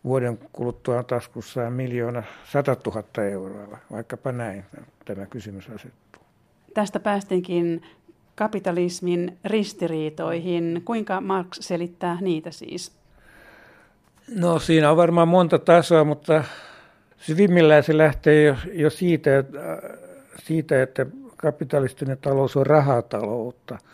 vuoden 0.03 0.39
kuluttua 0.53 0.97
on 0.97 1.05
taskussaan 1.05 1.73
miljoona 1.73 2.23
sata 2.43 2.75
tuhatta 2.75 3.23
euroa, 3.23 3.77
vaikkapa 3.91 4.31
näin 4.31 4.65
tämä 5.05 5.25
kysymys 5.25 5.69
asettuu. 5.69 6.23
Tästä 6.73 6.99
päästinkin 6.99 7.81
kapitalismin 8.39 9.37
ristiriitoihin. 9.45 10.81
Kuinka 10.85 11.21
Marx 11.21 11.47
selittää 11.59 12.17
niitä 12.21 12.51
siis? 12.51 12.91
No 14.35 14.59
siinä 14.59 14.91
on 14.91 14.97
varmaan 14.97 15.27
monta 15.27 15.59
tasoa, 15.59 16.03
mutta 16.03 16.43
syvimmillään 17.17 17.83
se 17.83 17.97
lähtee 17.97 18.43
jo, 18.43 18.55
jo 18.73 18.89
siitä, 18.89 19.29
siitä, 20.43 20.81
että 20.81 21.05
kapitalistinen 21.37 22.17
talous 22.21 22.57
on 22.57 22.65
rahataloutta– 22.65 23.77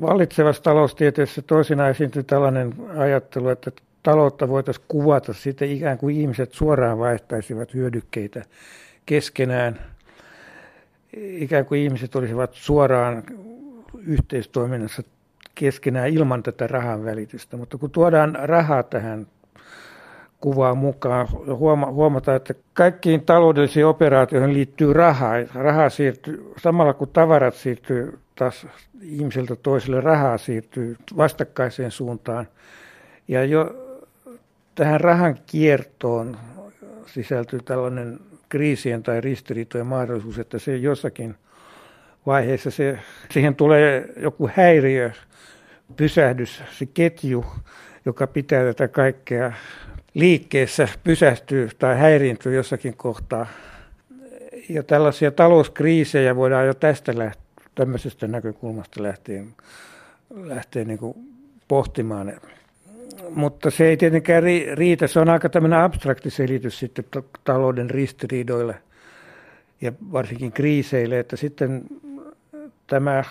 vallitsevassa 0.00 0.62
taloustieteessä 0.62 1.42
toisinaan 1.42 1.90
esiintyy 1.90 2.22
tällainen 2.22 2.74
ajattelu, 2.96 3.48
että 3.48 3.70
taloutta 4.02 4.48
voitaisiin 4.48 4.84
kuvata 4.88 5.32
sitten 5.32 5.70
ikään 5.70 5.98
kuin 5.98 6.16
ihmiset 6.16 6.52
suoraan 6.52 6.98
vaihtaisivat 6.98 7.74
hyödykkeitä 7.74 8.42
keskenään. 9.06 9.93
Ikään 11.16 11.66
kuin 11.66 11.80
ihmiset 11.80 12.16
olisivat 12.16 12.50
suoraan 12.54 13.22
yhteistoiminnassa 14.06 15.02
keskenään 15.54 16.08
ilman 16.08 16.42
tätä 16.42 16.66
rahan 16.66 17.04
välitystä. 17.04 17.56
Mutta 17.56 17.78
kun 17.78 17.90
tuodaan 17.90 18.38
rahaa 18.42 18.82
tähän 18.82 19.26
kuvaan 20.40 20.78
mukaan, 20.78 21.28
huomataan, 21.92 22.36
että 22.36 22.54
kaikkiin 22.74 23.20
taloudellisiin 23.24 23.86
operaatioihin 23.86 24.54
liittyy 24.54 24.92
rahaa. 24.92 25.34
Raha 25.54 25.90
siirtyy, 25.90 26.52
samalla 26.62 26.94
kun 26.94 27.08
tavarat 27.08 27.54
siirtyy 27.54 28.18
taas 28.34 28.66
ihmiseltä 29.02 29.56
toiselle 29.56 30.00
rahaa 30.00 30.38
siirtyy 30.38 30.96
vastakkaiseen 31.16 31.90
suuntaan. 31.90 32.48
Ja 33.28 33.44
jo 33.44 33.76
tähän 34.74 35.00
rahan 35.00 35.38
kiertoon 35.46 36.36
sisältyy 37.06 37.60
tällainen 37.64 38.20
kriisien 38.54 39.02
tai 39.02 39.20
ristiriitojen 39.20 39.86
mahdollisuus, 39.86 40.38
että 40.38 40.58
se 40.58 40.76
jossakin 40.76 41.34
vaiheessa 42.26 42.70
se, 42.70 42.98
siihen 43.30 43.54
tulee 43.54 44.08
joku 44.16 44.50
häiriö, 44.56 45.10
pysähdys, 45.96 46.62
se 46.78 46.86
ketju, 46.86 47.44
joka 48.04 48.26
pitää 48.26 48.64
tätä 48.64 48.88
kaikkea 48.88 49.52
liikkeessä 50.14 50.88
pysähtyy 51.04 51.68
tai 51.78 51.98
häiriintyy 51.98 52.54
jossakin 52.54 52.96
kohtaa. 52.96 53.46
Ja 54.68 54.82
tällaisia 54.82 55.30
talouskriisejä 55.30 56.36
voidaan 56.36 56.66
jo 56.66 56.74
tästä 56.74 57.18
lähteä, 57.18 57.42
tämmöisestä 57.74 58.26
näkökulmasta 58.28 59.02
lähtien, 59.02 59.54
lähtien 60.34 60.86
niin 60.86 60.98
pohtimaan. 61.68 62.32
Mutta 63.30 63.70
se 63.70 63.86
ei 63.86 63.96
tietenkään 63.96 64.42
riitä, 64.74 65.06
se 65.06 65.20
on 65.20 65.28
aika 65.28 65.48
tämmöinen 65.48 65.78
abstrakti 65.78 66.30
selitys 66.30 66.78
sitten 66.78 67.04
talouden 67.44 67.90
ristiriidoille 67.90 68.74
ja 69.80 69.92
varsinkin 70.12 70.52
kriiseille, 70.52 71.18
että 71.18 71.36
sitten 71.36 71.84
tämä 72.86 73.24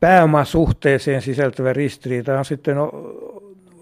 pääomasuhteeseen 0.00 1.22
sisältyvä 1.22 1.72
ristiriita 1.72 2.38
on 2.38 2.44
sitten 2.44 2.76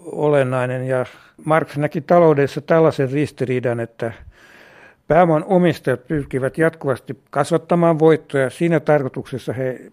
olennainen 0.05 0.87
ja 0.87 1.05
Marx 1.45 1.77
näki 1.77 2.01
taloudessa 2.01 2.61
tällaisen 2.61 3.11
ristiriidan, 3.11 3.79
että 3.79 4.11
pääoman 5.07 5.43
omistajat 5.43 6.07
pyrkivät 6.07 6.57
jatkuvasti 6.57 7.19
kasvattamaan 7.29 7.99
voittoja. 7.99 8.49
Siinä 8.49 8.79
tarkoituksessa 8.79 9.53
he 9.53 9.91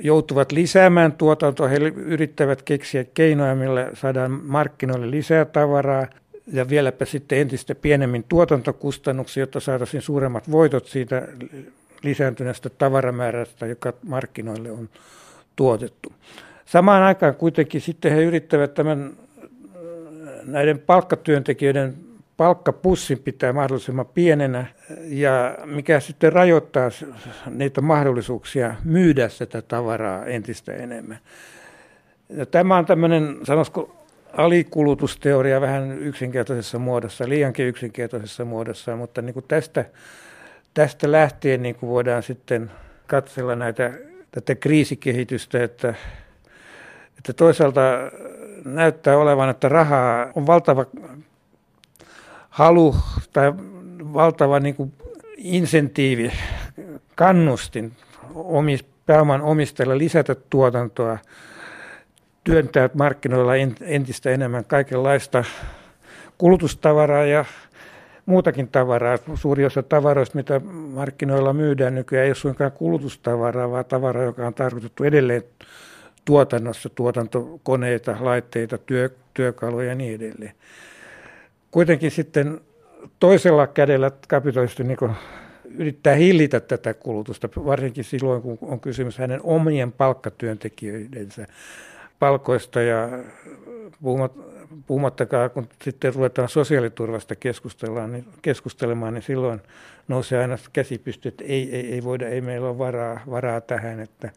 joutuvat 0.00 0.52
lisäämään 0.52 1.12
tuotantoa, 1.12 1.68
he 1.68 1.76
yrittävät 1.96 2.62
keksiä 2.62 3.04
keinoja, 3.04 3.54
millä 3.54 3.90
saadaan 3.94 4.30
markkinoille 4.30 5.10
lisää 5.10 5.44
tavaraa 5.44 6.06
ja 6.52 6.68
vieläpä 6.68 7.04
sitten 7.04 7.38
entistä 7.38 7.74
pienemmin 7.74 8.24
tuotantokustannuksia, 8.28 9.42
jotta 9.42 9.60
saataisiin 9.60 10.02
suuremmat 10.02 10.50
voitot 10.50 10.86
siitä 10.86 11.28
lisääntyneestä 12.02 12.70
tavaramäärästä, 12.70 13.66
joka 13.66 13.92
markkinoille 14.06 14.70
on 14.70 14.88
tuotettu. 15.56 16.12
Samaan 16.64 17.02
aikaan 17.02 17.34
kuitenkin 17.34 17.80
sitten 17.80 18.12
he 18.12 18.22
yrittävät 18.22 18.74
tämän 18.74 19.12
näiden 20.44 20.78
palkkatyöntekijöiden 20.78 21.94
palkkapussin 22.42 23.18
pitää 23.18 23.52
mahdollisimman 23.52 24.06
pienenä 24.06 24.66
ja 25.04 25.58
mikä 25.64 26.00
sitten 26.00 26.32
rajoittaa 26.32 26.90
niitä 27.50 27.80
mahdollisuuksia 27.80 28.74
myydä 28.84 29.28
sitä 29.28 29.62
tavaraa 29.62 30.24
entistä 30.24 30.72
enemmän. 30.72 31.18
Ja 32.28 32.46
tämä 32.46 32.76
on 32.76 32.86
tämmöinen, 32.86 33.36
sanoisiko, 33.42 34.06
alikulutusteoria 34.32 35.60
vähän 35.60 35.98
yksinkertaisessa 35.98 36.78
muodossa, 36.78 37.28
liiankin 37.28 37.66
yksinkertaisessa 37.66 38.44
muodossa, 38.44 38.96
mutta 38.96 39.22
niin 39.22 39.34
kuin 39.34 39.44
tästä, 39.48 39.84
tästä 40.74 41.12
lähtien 41.12 41.62
niin 41.62 41.74
kuin 41.74 41.90
voidaan 41.90 42.22
sitten 42.22 42.70
katsella 43.06 43.56
näitä, 43.56 43.92
tätä 44.32 44.54
kriisikehitystä, 44.54 45.62
että, 45.62 45.94
että 47.18 47.32
toisaalta 47.32 47.80
näyttää 48.64 49.18
olevan, 49.18 49.48
että 49.48 49.68
rahaa 49.68 50.32
on 50.34 50.46
valtava 50.46 50.86
halu 52.52 52.96
tai 53.32 53.52
valtava 54.12 54.60
niin 54.60 54.74
kuin 54.74 54.92
insentiivi, 55.36 56.32
kannustin 57.14 57.92
omis, 58.34 58.84
pääoman 59.06 59.42
omistajilla 59.42 59.98
lisätä 59.98 60.34
tuotantoa, 60.50 61.18
työntää 62.44 62.90
markkinoilla 62.94 63.52
entistä 63.80 64.30
enemmän 64.30 64.64
kaikenlaista 64.64 65.44
kulutustavaraa 66.38 67.24
ja 67.24 67.44
muutakin 68.26 68.68
tavaraa. 68.68 69.18
Suuri 69.34 69.64
osa 69.64 69.82
tavaroista, 69.82 70.38
mitä 70.38 70.60
markkinoilla 70.94 71.52
myydään 71.52 71.94
nykyään, 71.94 72.24
ei 72.24 72.30
ole 72.30 72.34
suinkaan 72.34 72.72
kulutustavaraa, 72.72 73.70
vaan 73.70 73.84
tavaraa, 73.84 74.24
joka 74.24 74.46
on 74.46 74.54
tarkoitettu 74.54 75.04
edelleen 75.04 75.42
tuotannossa, 76.24 76.88
tuotantokoneita, 76.88 78.16
laitteita, 78.20 78.78
työ, 78.78 79.10
työkaluja 79.34 79.88
ja 79.88 79.94
niin 79.94 80.14
edelleen. 80.14 80.54
Kuitenkin 81.72 82.10
sitten 82.10 82.60
toisella 83.20 83.66
kädellä 83.66 84.10
kapitalisti 84.28 84.84
niin 84.84 84.98
yrittää 85.78 86.14
hillitä 86.14 86.60
tätä 86.60 86.94
kulutusta, 86.94 87.48
varsinkin 87.56 88.04
silloin, 88.04 88.42
kun 88.42 88.58
on 88.62 88.80
kysymys 88.80 89.18
hänen 89.18 89.40
omien 89.42 89.92
palkkatyöntekijöidensä 89.92 91.46
palkoista 92.18 92.82
ja 92.82 93.08
puhumattakaan, 94.86 95.50
kun 95.50 95.68
sitten 95.82 96.14
ruvetaan 96.14 96.48
sosiaaliturvasta 96.48 97.36
keskustellaan, 97.36 98.12
niin, 98.12 98.24
keskustelemaan, 98.42 99.14
niin 99.14 99.22
silloin 99.22 99.60
nousee 100.08 100.40
aina 100.40 100.58
käsi 100.72 100.98
pystyy, 100.98 101.28
että 101.28 101.44
ei, 101.44 101.76
ei, 101.76 101.92
ei 101.92 102.04
voida, 102.04 102.28
ei 102.28 102.40
meillä 102.40 102.68
ole 102.68 102.78
varaa, 102.78 103.20
varaa 103.30 103.60
tähän. 103.60 104.00
Että, 104.00 104.30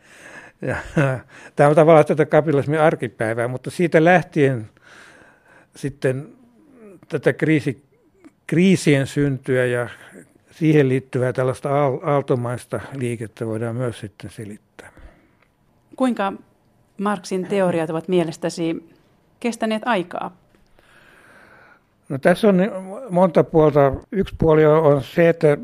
ja, 0.61 0.75
tämä 1.55 1.69
on 1.69 1.75
tavallaan 1.75 2.05
tätä 2.05 2.25
kapitalismin 2.25 2.79
arkipäivää, 2.79 3.47
mutta 3.47 3.69
siitä 3.71 4.03
lähtien 4.03 4.69
sitten 5.75 6.34
tätä 7.09 7.33
kriisi, 7.33 7.83
kriisien 8.47 9.07
syntyä 9.07 9.65
ja 9.65 9.89
siihen 10.51 10.89
liittyvää 10.89 11.33
tällaista 11.33 11.69
aaltomaista 12.03 12.79
liikettä 12.93 13.45
voidaan 13.45 13.75
myös 13.75 13.99
sitten 13.99 14.29
selittää. 14.29 14.91
Kuinka 15.95 16.33
Marksin 16.97 17.47
teoriat 17.47 17.89
ovat 17.89 18.07
mielestäsi 18.07 18.89
kestäneet 19.39 19.81
aikaa? 19.85 20.37
No, 22.09 22.17
tässä 22.17 22.47
on 22.47 22.61
monta 23.09 23.43
puolta. 23.43 23.93
Yksi 24.11 24.35
puoli 24.37 24.65
on 24.65 25.03
se, 25.03 25.29
että 25.29 25.57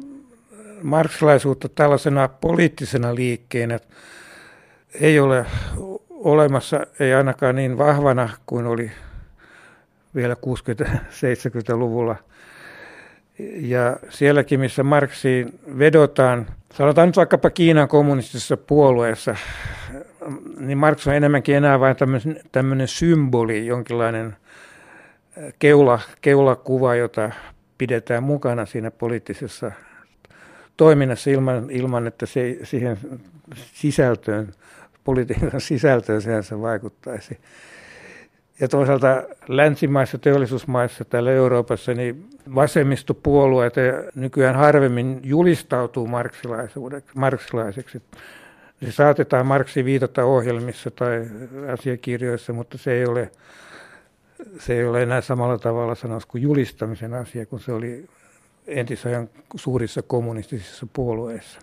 marksilaisuutta 0.84 1.70
tällaisena 1.70 2.28
poliittisena 2.28 3.16
liikkeenä 3.16 3.80
ei 5.02 5.20
ole 5.20 5.46
olemassa, 6.10 6.80
ei 7.00 7.14
ainakaan 7.14 7.56
niin 7.56 7.78
vahvana 7.78 8.30
kuin 8.46 8.66
oli 8.66 8.92
vielä 10.16 10.34
60-70-luvulla. 10.34 12.16
Ja 13.56 13.98
sielläkin, 14.10 14.60
missä 14.60 14.84
Marksiin 14.84 15.60
vedotaan, 15.80 16.48
sanotaan 16.74 17.08
nyt 17.08 17.18
vaikkapa 17.18 17.50
Kiinan 17.50 17.88
kommunistisessa 17.88 18.58
puolueessa, 18.58 19.36
niin 20.60 20.78
Marx 20.78 21.08
on 21.08 21.16
enemmänkin 21.16 21.56
enää 21.56 21.80
vain 21.80 21.96
tämmöinen, 21.96 22.40
tämmöinen 22.52 22.88
symboli, 22.88 23.68
jonkinlainen 23.68 24.36
keula, 25.60 26.00
keulakuva, 26.22 26.96
jota 26.96 27.32
pidetään 27.78 28.24
mukana 28.24 28.66
siinä 28.66 28.92
poliittisessa 28.92 29.72
toiminnassa 30.78 31.30
ilman, 31.30 31.70
ilman 31.70 32.08
että 32.08 32.26
se 32.26 32.58
siihen 32.64 32.98
sisältöön, 33.56 34.54
politiikan 35.04 35.62
sisältöön 35.62 36.22
sehän 36.22 36.44
se 36.44 36.62
vaikuttaisi. 36.62 37.38
Ja 38.62 38.68
toisaalta 38.68 39.24
länsimaissa, 39.48 40.18
teollisuusmaissa, 40.18 41.06
täällä 41.06 41.32
Euroopassa, 41.32 41.94
niin 41.94 42.30
vasemmistopuolueet 42.56 43.74
nykyään 44.16 44.56
harvemmin 44.56 45.20
julistautuu 45.24 46.10
marksilaiseksi. 47.16 48.02
Se 48.86 48.92
saatetaan 48.92 49.46
Marksi 49.46 49.86
viitata 49.86 50.26
ohjelmissa 50.26 50.92
tai 50.92 51.28
asiakirjoissa, 51.74 52.54
mutta 52.54 52.78
se 52.78 52.92
ei 52.92 53.06
ole, 53.06 53.32
se 54.60 54.74
ei 54.74 54.86
ole 54.86 55.04
enää 55.04 55.22
samalla 55.22 55.58
tavalla 55.58 55.96
sanoisi 55.96 56.28
kuin 56.28 56.44
julistamisen 56.44 57.14
asia, 57.14 57.46
kun 57.46 57.60
se 57.60 57.72
oli 57.74 58.06
entisajan 58.68 59.30
suurissa 59.56 60.02
kommunistisissa 60.02 60.88
puolueissa. 60.94 61.60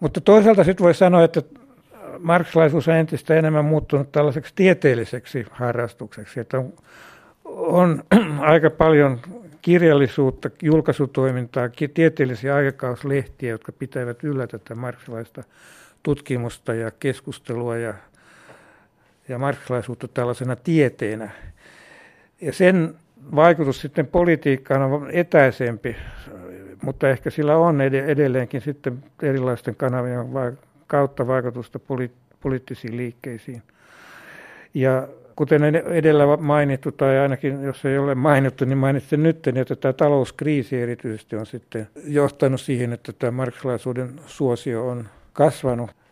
Mutta 0.00 0.20
toisaalta 0.20 0.64
sitten 0.64 0.84
voi 0.84 0.94
sanoa, 0.94 1.24
että 1.24 1.42
marksilaisuus 2.18 2.88
on 2.88 2.94
entistä 2.94 3.34
enemmän 3.34 3.64
muuttunut 3.64 4.12
tällaiseksi 4.12 4.52
tieteelliseksi 4.56 5.46
harrastukseksi, 5.50 6.40
että 6.40 6.58
on, 6.58 6.72
on 7.44 8.02
aika 8.40 8.70
paljon 8.70 9.20
kirjallisuutta, 9.62 10.50
julkaisutoimintaa, 10.62 11.68
tieteellisiä 11.94 12.54
aikakauslehtiä, 12.54 13.50
jotka 13.50 13.72
pitävät 13.72 14.24
yllä 14.24 14.46
tätä 14.46 14.74
marksilaista 14.74 15.44
tutkimusta 16.02 16.74
ja 16.74 16.90
keskustelua 16.90 17.76
ja, 17.76 17.94
ja 19.28 19.38
marksilaisuutta 19.38 20.08
tällaisena 20.08 20.56
tieteenä. 20.56 21.30
Ja 22.40 22.52
sen 22.52 22.94
vaikutus 23.34 23.80
sitten 23.80 24.06
politiikkaan 24.06 24.82
on 24.82 25.10
etäisempi, 25.10 25.96
mutta 26.82 27.08
ehkä 27.08 27.30
sillä 27.30 27.56
on 27.56 27.80
edelleenkin 27.80 28.60
sitten 28.60 29.04
erilaisten 29.22 29.76
kanavien 29.76 30.32
kautta 30.92 31.26
vaikutusta 31.26 31.78
poli- 31.78 32.10
poliittisiin 32.40 32.96
liikkeisiin. 32.96 33.62
Ja 34.74 35.08
kuten 35.36 35.64
edellä 35.74 36.36
mainittu, 36.36 36.92
tai 36.92 37.18
ainakin 37.18 37.62
jos 37.62 37.84
ei 37.84 37.98
ole 37.98 38.14
mainittu, 38.14 38.64
niin 38.64 38.78
mainitsin 38.78 39.22
nyt, 39.22 39.46
että 39.46 39.76
tämä 39.76 39.92
talouskriisi 39.92 40.80
erityisesti 40.80 41.36
on 41.36 41.46
sitten 41.46 41.88
johtanut 42.06 42.60
siihen, 42.60 42.92
että 42.92 43.12
tämä 43.12 43.30
marksilaisuuden 43.30 44.20
suosio 44.26 44.88
on 44.88 45.08
kasvanut. 45.32 45.90